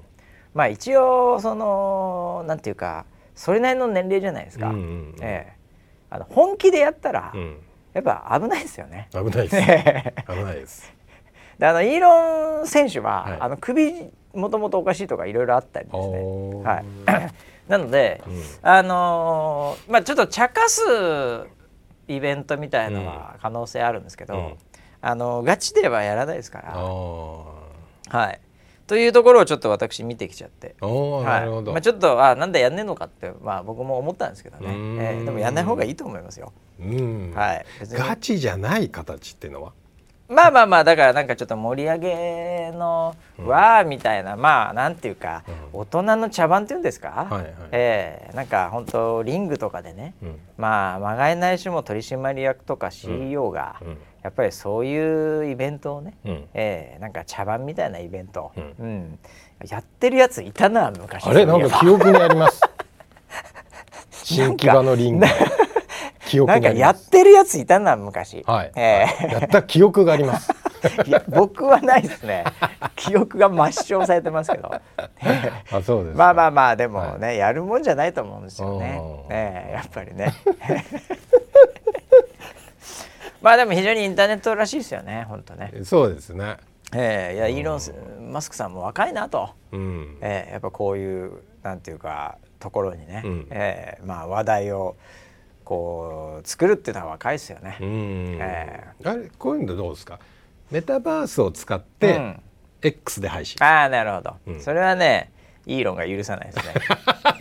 [0.54, 3.04] まあ一応そのなんていうか
[3.34, 5.52] それなりの年齢じゃないですか、うんうんうん、ええ、
[6.10, 7.56] あの本気でやったら、うん、
[7.92, 9.08] やっぱ危ないですよね。
[9.12, 9.56] 危ないです。
[10.32, 10.92] 危ないです。
[11.58, 16.62] であのイーロン選手は、はい、あの首もともとおかしいとかいろいろあったりですね。
[16.64, 16.84] はい。
[17.68, 20.80] なので、うん、あのー、まあちょっと茶化す
[22.08, 24.56] イベントみたいのは可能性あるんですけど。
[25.02, 26.72] うんあのガチではやらないですから。
[26.76, 28.40] はい。
[28.86, 31.70] というところをちょっと私見てきちゃって、はい。
[31.70, 36.52] まあ、ちょっとあなんだやんねえのかって、まあ、僕も思ったんですけどね、えー、でもやんない方がいいと思いますよ。
[37.34, 39.72] はい、ガチじゃない形っていうのは？
[40.28, 53.88] まあまあまあだからなんかちょっと盛り上げのわーみたいな、まあなんていうか、大人の茶番っていうんですか、はいはい、えー、なんか本当リングとかでね、うん、まあまがいないしも取締役とか CEO が、うん。
[53.88, 59.18] うんやっぱりそういうイベントをね、うん、えー、なんか茶番みたいなイベント、うん、うん、
[59.68, 61.26] やってるやついたな昔。
[61.26, 61.44] あれ？
[61.44, 62.60] なんか記憶にあります？
[64.24, 65.26] 新木場のリング
[66.26, 70.50] 記憶なんかやってるやついたな昔、はい、えー、やった記憶があります。
[71.06, 72.44] いや僕はないですね。
[72.96, 74.72] 記憶が抹消されてますけど。
[74.72, 79.00] あそうですまあまあまあでもね、はい、やるもんじゃないと思うんですよね。
[79.28, 80.32] ねやっぱりね
[83.42, 85.72] まあでも非常にインターネットらしいですよね本当ね。
[85.84, 86.56] そうですね。
[86.94, 94.96] えー、いやイーロンマスクさんも若いなと、うん、えー、やっぱこういうなんていうかところにね、うん、えー、まあ話題を
[95.64, 97.78] こう作るっていうのは若いですよね。
[97.80, 100.18] えー、あれこういうのどうですか？
[100.70, 102.40] メタバースを使って、うん、
[102.82, 103.56] X で配信。
[103.64, 105.32] ああなるほど、うん、それはね
[105.64, 106.74] イーロンが許さないですね。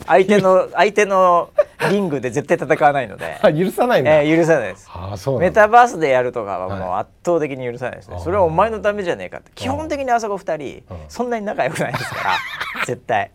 [0.06, 1.50] 相手の相手の
[1.90, 3.38] リングで絶対戦わないので。
[3.58, 4.90] 許さないんだ、えー、許さないです。
[4.94, 9.52] あそうメタバースでやるとかはもう圧倒的に許さないですね、はい、それはお前のためじゃねえかって。
[9.56, 12.32] 基本的にあそこ2人そんなに仲良くないですから。
[12.86, 13.32] 絶対。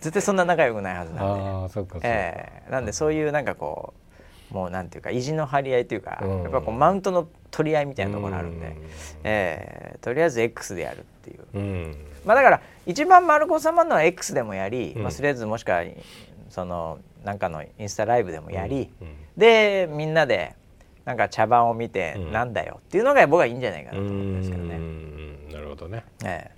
[0.00, 1.50] 絶対そんな仲良くないはずなんで。
[1.66, 4.06] あそっかえー、なんでそういうなんかこう
[4.54, 8.74] もうなんていうか意地の張り合いというか、やっぱこうマウントの取り合いみたいなところがあるんで、ん。
[9.24, 11.36] えー、とりあえず X でやるってい
[11.90, 15.82] う、まあだから一番丸子様のは X でもやり、まあ、スレッズもしくは
[16.48, 18.88] そのなんかのインスタライブでもやり、
[19.36, 20.54] でみんなで
[21.04, 24.78] なんか茶番を見て、なんだよっていうのが僕はいいんじゃないかなと思うんですけどね。
[25.52, 26.56] なるほどね、ええ。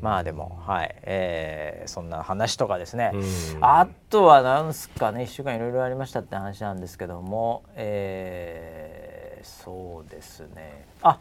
[0.00, 3.12] まあでもはい、えー、そんな話とかですね、
[3.60, 5.24] あとはなんすかね。
[5.24, 10.86] 1週間いろいろありましたって話なんですけども、えー、そうですね。
[11.02, 11.18] あ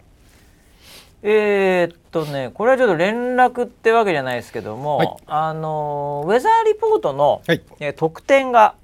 [1.21, 8.75] えー、っとねこれはちょっと連絡ってわけじゃないですけども、はい、あのウェザーリポートの、はい、えー、特典が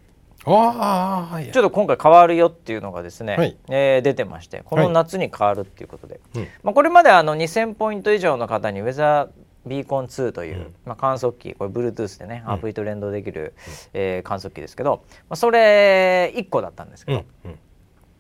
[0.48, 9.30] あちょっと今回変わるよっていうのがですね、はい、えー、出てましてこの夏に変わるっていうことで、はい、まあ、これまであの2000ポイント以上の方にウェザー
[9.66, 13.56] ビーコン2という、うん、まあ、観測器これ Bluetooth でね、アプリと連動できる、
[13.94, 17.52] うん、えー、観測器ですけど、まあ、それ1個だったんですけど、うん。
[17.52, 17.60] うん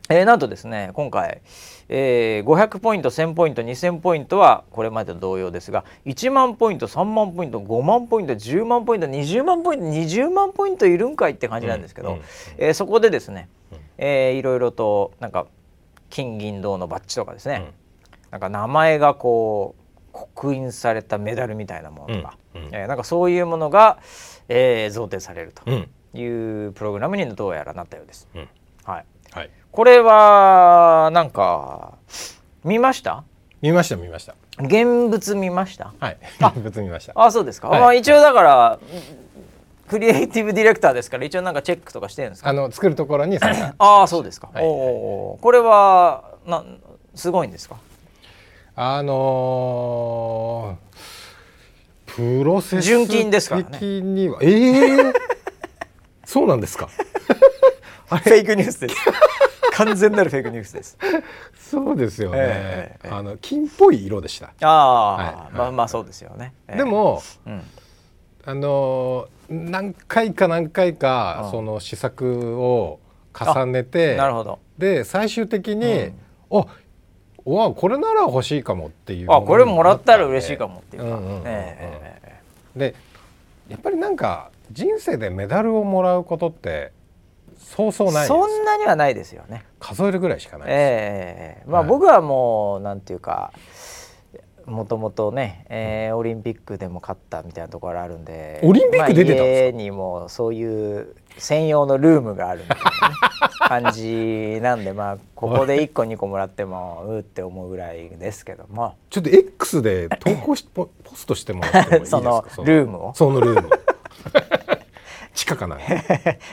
[0.09, 1.41] えー、なんとですね今回、
[1.89, 12.23] えー、500ポイント1000ポイント2000ポイントはこれまでと同様ですが1万ポイント3万ポイント5万ポイント10万ポイント20万ポイント20万ポイントいるんかいって感じなんですけど、うんうん、
[12.57, 13.49] えー、そこでですね、
[13.97, 15.47] えー、いろいろとなんか
[16.09, 17.73] 金銀銅のバッジとかですね、
[18.25, 23.97] うん、なんか名前がこう刻印されたメダルみたいなものとか、うんうん、えー、なんかそういうものが、
[24.47, 25.69] えー、贈呈されると
[26.17, 28.29] いうプログラムにどうやらなったようです。
[28.85, 29.05] はい、
[29.75, 31.95] これはなんか
[32.63, 33.25] 見ました？
[33.61, 34.33] 見ました見ました。
[34.57, 35.93] 現物見ました？
[35.99, 36.17] はい。
[36.39, 37.11] 現物見ました。
[37.15, 38.79] あそうですか、はい、まあ一応だから
[39.89, 42.49] クリエイティブディレクターですから一応なんかチェックとかしてるんですか？
[42.49, 43.37] あの作るところに
[43.77, 46.63] ああそうですか、はい、おこれはな
[47.13, 47.75] すごいんですか？
[48.77, 53.79] あのー、プロセス純金ですからね。
[54.01, 54.39] には。
[54.41, 55.13] ええー、
[56.25, 56.87] そうなんですか？
[58.07, 58.95] フェイクニュースです。
[59.73, 60.97] 完全なるフェイクニュースです。
[61.57, 64.53] そうですよね、えーえー、あの金っぽい色でした。
[64.61, 67.61] ああ、はい、まあまあそうですよね、えー、でも、うん、
[68.45, 72.99] あの何回か何回かその試作を
[73.37, 74.59] 重ねてなるほど。
[74.77, 76.11] で最終的に、
[76.51, 76.65] うん、あ
[77.45, 81.19] わこれなら欲しいかもっていうあこれもらったら嬉しいかもっていうか、
[82.75, 82.95] で
[83.67, 86.91] やっぱりなんか人生でメダルをもらうことって
[87.57, 89.65] そうそうないそんなにはないですよね。
[89.79, 93.51] 数えるぐらいしかないええー、まあ、はい、僕はもうなんていうか
[94.65, 103.15] もともとね、えー、オリンピックでも勝ったみたいなところあるんでオリンピック出てたんですか、まあ、家にもそういう専用のルームがあるみたいな、ね、
[103.83, 108.95] 感じなんで まあここで1個2個もらってもうって思うぐらいですけども。
[109.11, 112.17] ちょっと X で投稿し ポポストしてもらってもいいですか？
[112.49, 113.13] そのルームを？
[113.13, 113.69] そのルーム
[115.35, 115.77] 地下かな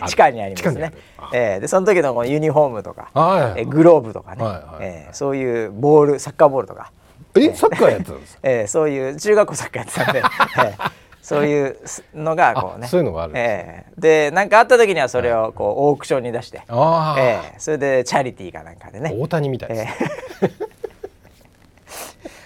[0.07, 0.93] 地下 にありますね。
[1.33, 6.91] えー、でその時のユニフォームとか、はい、えグローブとかね、はいはい、えー、そういうボールサッカーボールとか。
[7.35, 10.19] えサッカーやってたんですか、 えー、そういう中学校サッカーやってたんで、
[10.59, 10.93] えー
[11.23, 11.77] そういう
[12.15, 12.89] のがこうね。
[12.89, 19.15] そういうのがあるんでえー、でなんかあった時にはそれをこうオークションに出して、えー、それでチャリティーかなんかでね。
[19.17, 19.95] 大谷みたいです、
[20.43, 20.53] えー、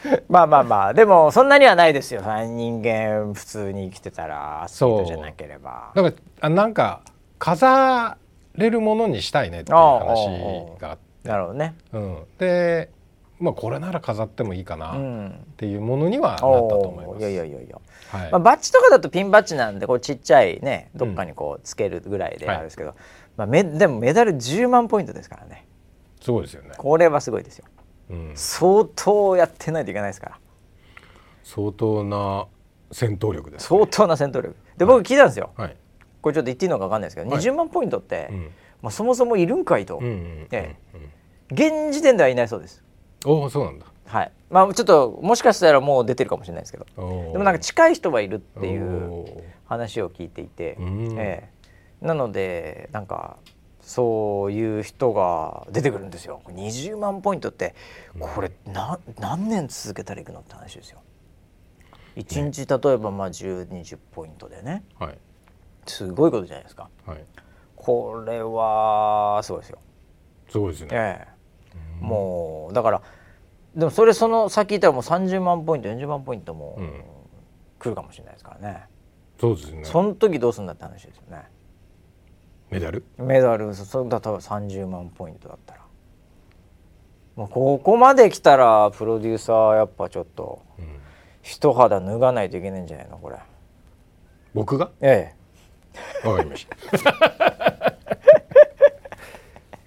[0.28, 2.22] まあまあまあでもそんなにはないですよ。
[2.22, 5.92] 人間普通に生きてたらアスリートじゃなければ。
[5.94, 7.00] だからなんか
[7.38, 8.16] 飾
[8.54, 11.06] れるものにしたいねっていう話があって。
[11.26, 12.88] なるほどね、うん、で
[13.38, 17.78] まあこれなら飾ってもいいかなっていうものにはなったと思います、いやいやいやいや。
[18.08, 23.04] はい、まあ、バッジとかだとピンバッジなんでこうちっちゃいねどっかにこうつけるぐらいであるんですけど、うんはい、
[23.38, 25.66] まあ、めでもメダル10万ポイントですからね。
[26.22, 26.70] すごいですよね。
[26.78, 27.75] これはすごいですよ、うん、
[28.34, 30.38] 相当やってないといけないですから。
[31.42, 32.46] 相当な
[32.90, 34.56] 戦闘力です、ね、相当な戦闘力。
[34.76, 35.76] で僕聞いたんですよ、はい、
[36.20, 38.50] これちょっと言っていいのか分かんないですけど、はい、20万ポイントって、うん、
[38.82, 41.10] まあ、そもそもいるんかいと、うんうん、ええ、
[41.52, 42.82] 現時点ではいないそうです。
[43.24, 43.86] おおそうなんだ。
[44.06, 44.32] はい。
[44.50, 46.86] まあちょっともしかしたらもう出てるかもしれないですけど。
[47.32, 51.50] でもなんか近い人はいるっていう話を聞いていて、え
[52.02, 53.36] え、なのでなんか
[53.86, 56.42] そういう人が出てくるんですよ。
[56.46, 57.76] 20万ポイントって
[58.18, 60.98] これな何年続けたらいくのって話ですよ。
[62.16, 65.18] 1日例えばまあ1020ポイントでね、はい、
[65.86, 67.24] すごいことじゃないですか、はい、
[67.76, 69.78] これはすごいですよ。
[70.48, 71.28] すごいですね、え
[72.00, 73.02] え、もうだから
[73.76, 76.76] でもそれその先いたらもう30万ポイント40万ポイントも
[77.78, 78.86] 来るかもしれないですからね、
[79.40, 79.84] そうですね。
[79.84, 81.44] その時どうするんだって話ですよね
[82.70, 83.04] メダル？
[83.18, 85.80] メダルそれだったら30万ポイントだったら。
[87.36, 90.62] もうここまで来たらプロデューサーやっぱちょっと
[91.42, 93.36] 一肌脱がないといけないんじゃないのこれ。
[94.54, 94.90] 僕が？
[95.00, 95.34] え
[96.24, 96.28] え。
[96.28, 96.76] わかりました。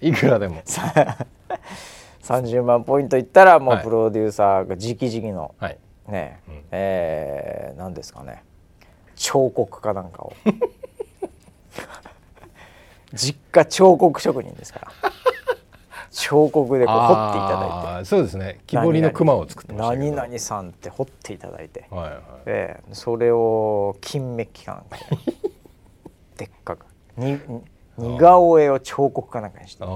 [0.00, 0.62] いくらでも。
[2.22, 5.78] 30万ポイントいったらもうプロデューサーが直々の、はい、
[6.08, 8.44] ね、うん、えー、何ですかね。
[9.16, 10.32] 彫刻家なんかを
[13.14, 15.12] 実家彫刻職人ですから。
[16.10, 18.04] 彫刻でこう彫っていただいて。
[18.04, 18.60] そうですね。
[18.66, 22.20] 木彫りの熊を作ってました何々さんって彫っていただいて、はいはい。
[22.46, 24.96] えー、それを金メッキかなんか
[26.36, 26.86] でっかく。
[27.16, 27.38] に
[27.96, 29.90] 似顔絵を彫刻かなんかにして、ね、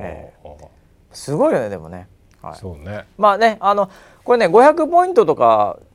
[0.00, 0.68] えー、
[1.12, 2.08] すごいよねでもね、
[2.42, 3.06] はい、そうね。
[3.16, 3.90] まあねあの
[4.24, 5.85] これね500ポイントとかこ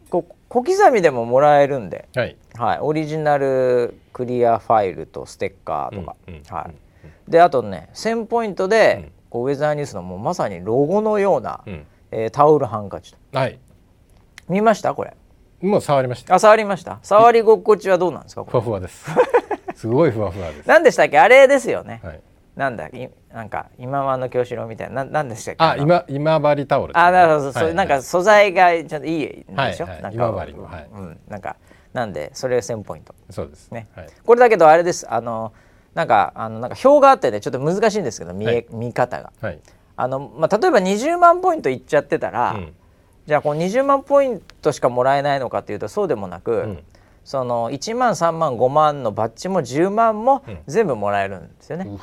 [0.51, 13.59] 小刻みでももらえるんで、はい、はい、オリジナルクリアファイルとステッカーとか、うんうん、はい、であとね1000ポイントで、うん、こうウェザーニュースのもうまさにロゴのような、うん、えー、タオルハンカチはい。
[14.49, 14.93] 見ました？
[14.93, 15.15] これ。
[15.61, 16.35] もう触りました。
[16.35, 16.99] あ触りました？
[17.01, 18.43] 触り心地はどうなんですか？
[18.43, 19.09] ふわふわです。
[19.75, 20.67] すごいふわふわです。
[20.67, 21.17] 何でしたっけ？
[21.17, 22.19] あれですよね、はい、
[22.57, 25.63] なんだいなんか今はの京志郎みたいななんでしたっけ？
[25.63, 31.55] あ今今治タオル、ね、あなるほど、はい、なんか素材がちょっといいでしょ、はいはい、今治の、はい、うん、なんか
[31.93, 33.13] なんでそれ1000ポイント。
[33.29, 33.71] そうです。
[33.71, 35.11] ね、はい、これだけどあれです。
[35.11, 35.53] あの
[35.93, 39.59] なんかあのなんか表があってねちょっと難しいんですけど見え、見方が、はい、
[39.97, 42.73] あのまあ、例えば20万ポイントいっちゃってたら、うん、
[43.25, 46.83] じゃあこの20万ポイントしかもらえないのかっていうとそうでもなく、うん、
[47.25, 51.85] その1万3万5万のバッジも10万も全部もらえるんですよね。
[51.85, 51.97] うん、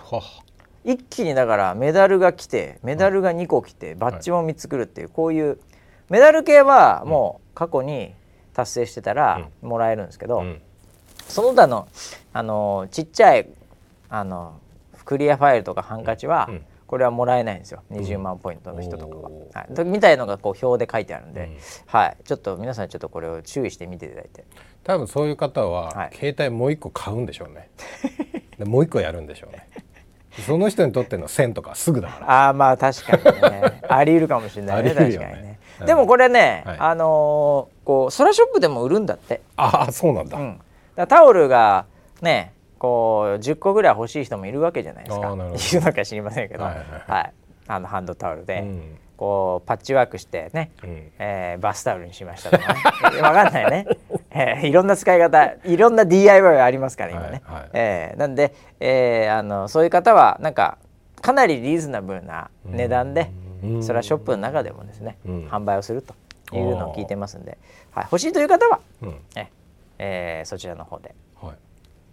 [0.90, 5.58] 一気にだからメダルが来てメダルが2個来てバッジも3つ来るっていうこういう
[6.08, 8.14] メダル系はもう過去に
[8.54, 10.42] 達成してたらもらえるんですけど、
[11.28, 11.88] その他の
[12.32, 13.48] あのちっちゃい
[14.08, 14.58] あの
[15.04, 16.48] クリアファイルとかハンカチは、
[16.86, 17.82] これはもらえないんですよ。
[17.90, 24.44] 20万ポイントの人とかは、はい、みたいのがこう表で書いてあるんで、うん、はい、ちょっと皆さんちょっとこれを注意して見ていただいて。
[24.84, 27.68] 多分そういう方は、携帯もう一個買うんでしょうね。
[28.58, 29.68] でもう一個やるんでしょうね
[30.42, 32.30] その人にとっての線とかすぐだから。
[32.30, 33.82] ああまあ確かにね。
[33.88, 34.94] あり得るかもしれないねね。
[34.94, 39.40] 確かにね、うん、でもこれね、はい、あのー、こう空ショップでも売るんだって。
[39.56, 40.60] ああそうなんだ,、うん、
[40.96, 41.86] だタオルが
[42.20, 45.28] ねこう10個ぐらい欲しい人もいるわけじゃないですか。
[45.28, 46.76] いるのか知りませんけど、はい、
[47.10, 47.32] はい、
[47.66, 52.80] あのハンドタオルで、うん、こうパッチワークしてね、うん、えー、バスタオルにしましたとかね。
[53.20, 53.86] 分かんないね、
[54.38, 60.78] えー、いろんな使い方いろんな DIY がありますから今ね、はいはい、えー、なんで、えー、あのそういう方はなんか
[61.20, 63.30] かなりリーズナブルな値段で、
[63.64, 66.14] うん、それはショップの中でもですね、うん、販売をすると
[66.54, 67.58] いうのを聞いてますんで、
[67.90, 69.48] はい、欲しいという方は、うん、え
[69.98, 71.14] えー、そちらの方で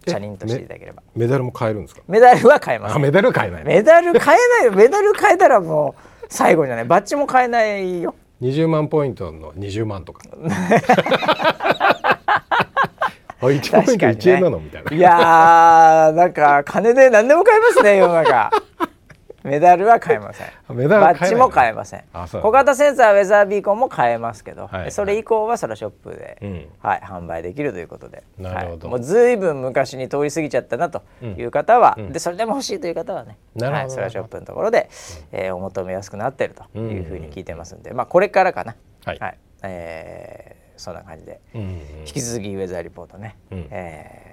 [0.06, 1.02] チャリンとしていただければ。
[1.14, 2.02] メダルも買えるんですか？
[2.06, 2.98] メダルは買えます。
[2.98, 6.84] メダル買えない、メダル買えないメダル買えたらもう最後じゃない。
[6.84, 10.22] バッジも買えないよ20万ポイントの20万とか。
[13.38, 14.96] あ1ポイント1円なの、ね、みたいな。
[14.96, 18.50] いやーなんか金で何でも買えますね世の中
[19.46, 20.48] メダルは買えません。
[20.76, 22.04] メダルバッジも買えません。
[22.42, 28.24] 小型センサーウェザービーコンも買えますけど、はい、それ以降はそのショップで、うん、はい、販売できるということで。
[28.38, 34.90] なるほど、はい、もうずいぶん昔に通り過ぎちゃったなという方は、うん、でそれでも欲しいという方はね、はい、それはショップのところで、
[35.32, 38.74] うん、えー、お求めやすくなっているというふうに聞いてますんで、まあ、これからかな、
[39.04, 39.18] はい。
[39.18, 39.38] はい。
[39.62, 44.25] えー、そんな感じで、引き続きウェザーリポートね、うん、えー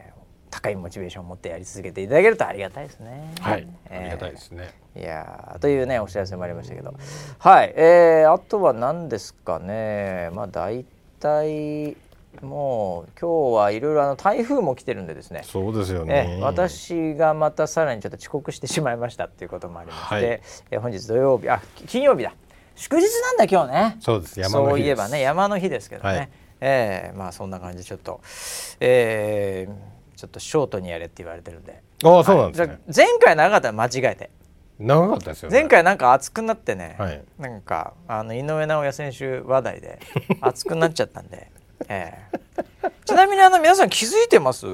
[0.53, 3.33] 高いモチベーションを持ってやり続けていただけるとありがたいですね。
[3.41, 4.71] はい、えー、ありがたいですね。
[4.95, 6.93] いやというねお知らせもありましたけど、
[7.39, 10.29] はい、えー、あとは何ですかね。
[10.33, 10.85] まあ大
[11.19, 11.97] 体
[12.43, 15.41] もう今日はいろいろあの台風も来てるんでですね。
[15.43, 16.37] そうですよね。
[16.43, 22.33] 私がまたさらにちょっと遅刻してしまいましたっていうこともありまして、はい、え本日土曜日あ金曜日だ
[22.75, 23.97] 祝日なんだ今日ね。
[23.99, 26.09] そうです山の日そういえばね山の日ですけどね。
[26.09, 26.29] はい、
[26.61, 28.21] えー、まあそんな感じでちょっと、
[28.79, 29.92] えー、
[30.23, 31.83] ちょっとショートにやれって言われてるんで。
[32.01, 34.29] ああそうなんですね、前回長かったら間違えて。
[34.79, 39.99] 長かったですよ、ね、前回なんか熱くなってね、はい、なんかあの井上尚弥選手話題で
[40.39, 41.51] 熱くなっちゃったんで、
[41.89, 42.13] え
[42.83, 44.65] え、ちなみにあの皆さん気づいてます？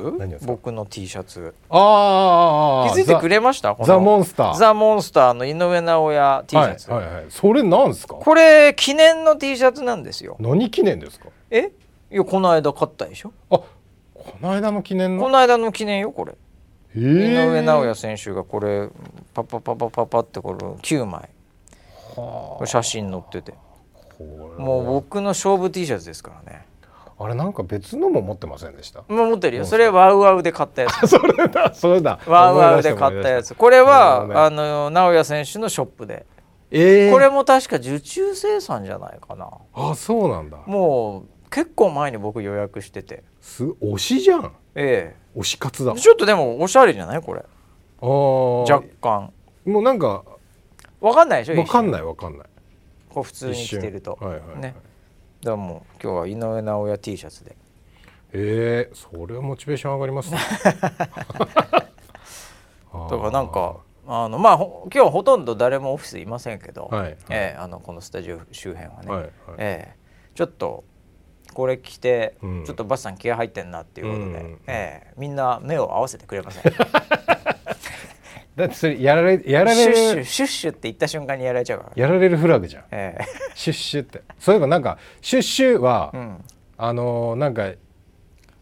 [0.45, 1.55] 僕の T シャツ。
[1.69, 3.75] ああ気づいてくれました？
[3.83, 4.53] ザ・モンスター。
[4.53, 8.13] ザ・モンスターの井上尚弥 T シャツ、はいはいはい、それなんですか？
[8.13, 10.37] これ記念の T シャツなんですよ。
[10.39, 11.25] 何記念ですか？
[11.49, 11.71] え？
[12.11, 13.33] いやこの間買ったでしょ。
[13.51, 13.59] あ
[14.19, 15.23] この間の記念の？
[15.23, 16.35] この間の記念よこれ。
[16.95, 18.89] 井上尚弥選手がこれ
[19.33, 21.29] パパパパパパってこれ9枚。
[22.65, 23.53] 写真載ってて。
[24.57, 26.65] もう僕の勝負 T シャツですからね。
[27.21, 29.03] あれなんか別のも持ってませんでした？
[29.07, 29.65] もう持ってるよ。
[29.65, 31.07] それワウワウで買ったやつ。
[31.07, 32.19] それだそれだ。
[32.25, 33.53] ワウワウで買ったやつ。
[33.55, 36.25] これは、ね、あの直哉選手のショップで。
[36.71, 39.49] えー、これも確か受注生産じゃないかな。
[39.73, 40.57] あそうなんだ。
[40.65, 43.23] もう結構前に僕予約してて。
[43.41, 44.53] す推しじゃん。
[44.75, 45.39] ええ。
[45.39, 45.93] 推し活だ。
[45.93, 47.43] ちょっとでもおしゃれじゃないこれ。
[48.01, 49.33] あ若干。
[49.65, 50.23] もうなんか
[51.01, 51.59] わかんないでしょ？
[51.61, 52.47] わかんないわかんない。
[53.09, 54.75] こう普通に着てると、はいはいはい、ね。
[55.43, 57.55] だもう今日は井上尚弥 T シャツで。
[58.31, 60.37] ええー、それはモチベーション上がりますね。
[60.71, 61.89] だか
[62.91, 63.77] らなんか
[64.07, 70.83] あのまあ今日はほとんど誰もオフィスいませんけど、はいはい、えー、あのこのスタジオ周辺はね、はいはい、えー、ちょっと
[71.59, 76.63] これ着て、うん、ちょっとバスさん気合入ってんなっていうことで、うん、えー、みんな目を合わせてくれません。
[78.55, 81.91] だってそれやられやられるシュッシュシュッシュって言った瞬間にやられちゃうから。
[82.01, 84.21] やられるフラグじゃん、えー、シュッシュって。
[84.39, 86.45] そういえばなんかシュッシュは、うん、
[86.77, 87.73] あのー、なんか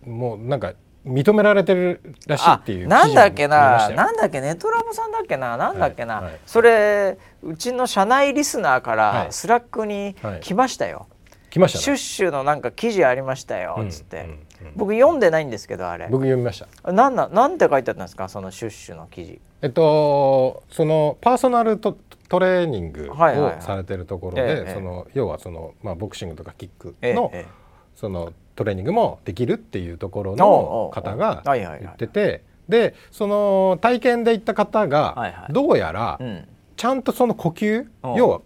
[0.03, 0.73] もうなんか
[1.05, 6.23] 認められてるらしいっていうなんだっけななんだっけねとらぼさんだっけななんだっけな、はい。
[6.23, 11.16] はい、それうちの社内リスナーから Slackに来ましたよ、はい
[11.57, 14.31] 来ました、ね、シュッシュのなんか記事ありましたよっつって、うんうん。
[14.31, 14.39] うん、
[14.75, 16.07] 僕読んでないんですけどあれ。
[16.09, 16.91] 僕読みました。
[16.91, 19.41] なんななんて書いてあったんですかそのシュッシュの記事。
[19.61, 21.97] えっとそのパーソナルト
[22.29, 23.15] トレーニングを
[23.59, 27.51] されてるところで、はいはいはい、その要はその、まあ、ボクシングとかキックの、ええ、
[27.95, 36.19] そのトレーニングもできるっていうところの方が言っててでその体験で行った方がどうやら
[36.75, 38.41] ちゃんとその呼吸要は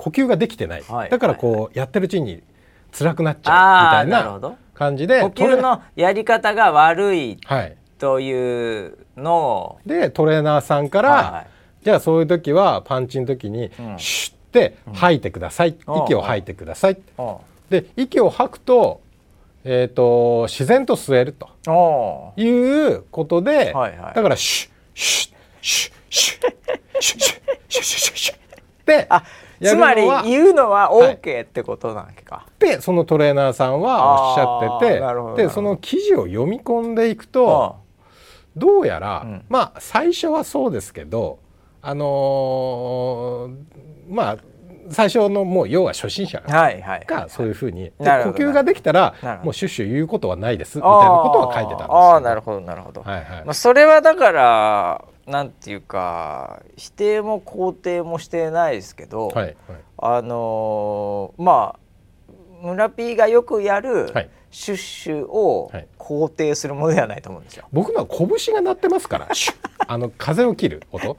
[0.00, 2.42] 呼吸ができてない、だからこうやってるうちに
[2.90, 7.38] 辛くなっちゃうみたいな感じで呼吸のやり方が悪い
[7.98, 11.46] というのを、でトレーナーさんから、
[11.82, 16.98] じゃあそういう時はパンチの時にシュッて吐いてください、息を吐いてください、
[17.68, 19.02] で息を吐くと
[19.62, 22.32] えーと、自然と吸えると。
[22.38, 28.40] いうことで、はいはい、だからシュッシュッシュッシュッシュッシュッシュッシュッシュッシュッっ
[28.86, 29.06] て
[29.62, 37.76] つまり言うのは OK ってことなんか、はい、でそのトレーナーさんはおっしゃっててでその記事を読み込んでいくと
[38.56, 41.38] どうやら、うん、まあ最初はそうですけど
[41.82, 44.38] あのー、まあ
[44.90, 53.44] 最初のもう要は初心者がそういうふうに、呼吸ができたらもうシュッシュ言うことはないですみたいなことは書いてたんですああなるほどなるほど、はいはい。
[53.44, 59.56] まあ、それはだからなんていうか否定も肯定もしてないですけど、はいはい、
[59.98, 61.80] あのー、まあ
[62.62, 64.12] 村 P がよくやる、
[64.50, 67.66] シュッシュを肯定するものではないと思うんですよ。
[67.72, 69.28] 僕のは拳が鳴ってますから、
[69.86, 71.16] あの風を切る音、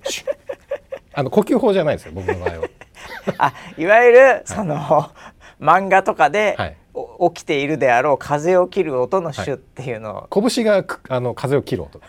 [1.14, 2.68] あの呼吸法じゃないですよ、僕の場合は。
[3.38, 5.12] あいわゆるその、は
[5.60, 6.78] い、漫画とかで、はい、
[7.34, 12.02] 起きているであろう風を切る音の種っていうのを、はい、拳があの風を切る音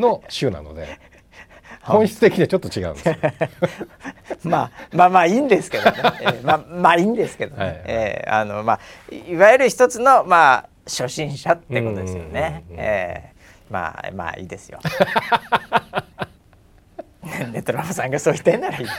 [0.00, 0.98] の種なので
[1.82, 3.08] 本質的にはちょっと違うんです
[4.48, 8.80] まあまあまあいいんですけどね、えー、まあまあいいんですけどね、はい、えー、あのまあ
[9.14, 12.64] いわゆる一つのまあ初心者ってことですよね。
[12.72, 14.80] えー、まあまあいいですよ。
[17.52, 18.96] ネトラボさんがそう言ってんならいいです。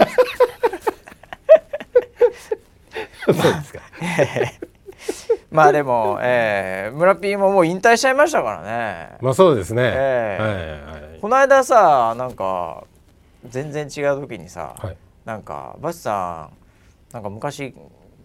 [3.25, 3.81] そうですか。
[3.99, 4.70] まあ
[5.71, 9.17] でも、えー、村 P ももう引退しちゃいましたからね。
[9.21, 9.91] まあそうですね。
[9.93, 12.83] えー、はいはい、この間さなんか
[13.47, 17.73] 全然違う時にさ、はい、なんかバスさんなんか昔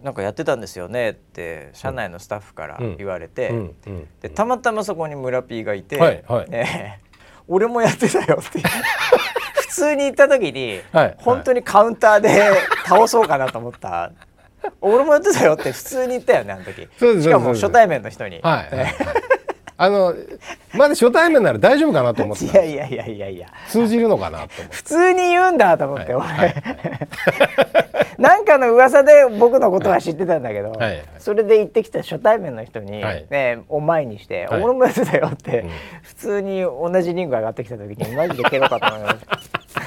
[0.02, 3.74] なんかやってたんですよねって社内のスタッフから言われて、うん。
[3.86, 6.24] うん、でたまたまそこに村 P がいて、はい。
[6.28, 8.60] はい、えー、俺もやってたよって
[9.58, 12.50] 普通に行った時に、はい、本当にカウンターで
[12.84, 14.12] 倒そうかなと思った
[14.80, 17.22] 俺もやってたよって普通に言ったよねあの時。
[17.22, 18.68] しかも初対面の人に、はい、
[19.78, 20.14] あの
[20.72, 23.48] まだ初対面なら大丈夫かなと思っていやいやいやいやいや。
[23.68, 26.54] 通じるのかなと普通に言うんだと思って、はい、俺、はい、
[28.22, 35.70] なんかの噂で僕のことは知ってたんだけど、はい、それで行ってきた初対面の人に、ね、お前にして「俺もやってたよ」って、うん、
[36.02, 39.38] 普通に同じリング上がってきた時にマジで蹴ろうかと思いました。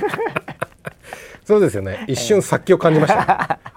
[1.46, 2.06] そうですよね。
[2.08, 3.26] 一瞬殺気を感じました、ね。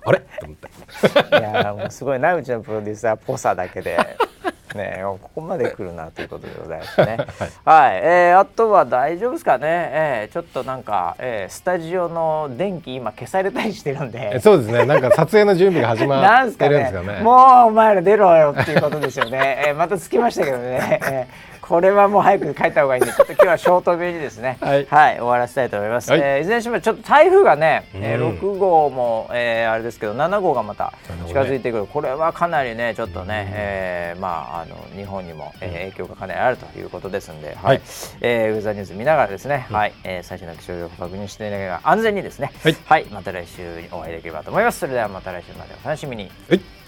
[0.04, 0.20] あれ？
[0.20, 0.61] と思って。
[1.06, 3.98] いやもうすごいなうちのプロデューサーっぽさだけで。
[4.74, 7.18] ね、ここまで来るなということでございますね。
[7.64, 9.66] はい、はい、えー、あとは大丈夫ですかね。
[9.66, 14.40] えー、ちょっとなんか、えー、スタジオの電気今消されたりしてるんで。
[14.40, 14.86] そうですね。
[14.86, 17.20] なんか撮影の準備が始まってるんです かね。
[17.20, 17.36] もう
[17.66, 19.64] お前ら出ろよっていうことですよね。
[19.66, 21.00] えー、またつきましたけどね。
[21.02, 24.58] えーこれはもう早く帰った方がいいんでちょっと今日はショートめにですね。
[24.60, 30.92] はい、はい、終わらせたいと思います、はい、えー、いずれにしてもちょっと台風がね、うん、えー、6号も、えー、あれですけど7号がまた
[31.28, 37.80] 近づいてくる、これはかなりねちょっとね、うん、えー、まああの日本にも、えー、影響がかなりあるということですんで、はい、
[38.20, 44.80] えー、ウェザーニュース見ながらですね、うん、はい、えー、最新の気象情報を確認していながら安全にですね、はい、はい、また来週お会いできればと思います。
[44.80, 46.28] それではまた来週までお楽しみに。
[46.48, 46.81] はい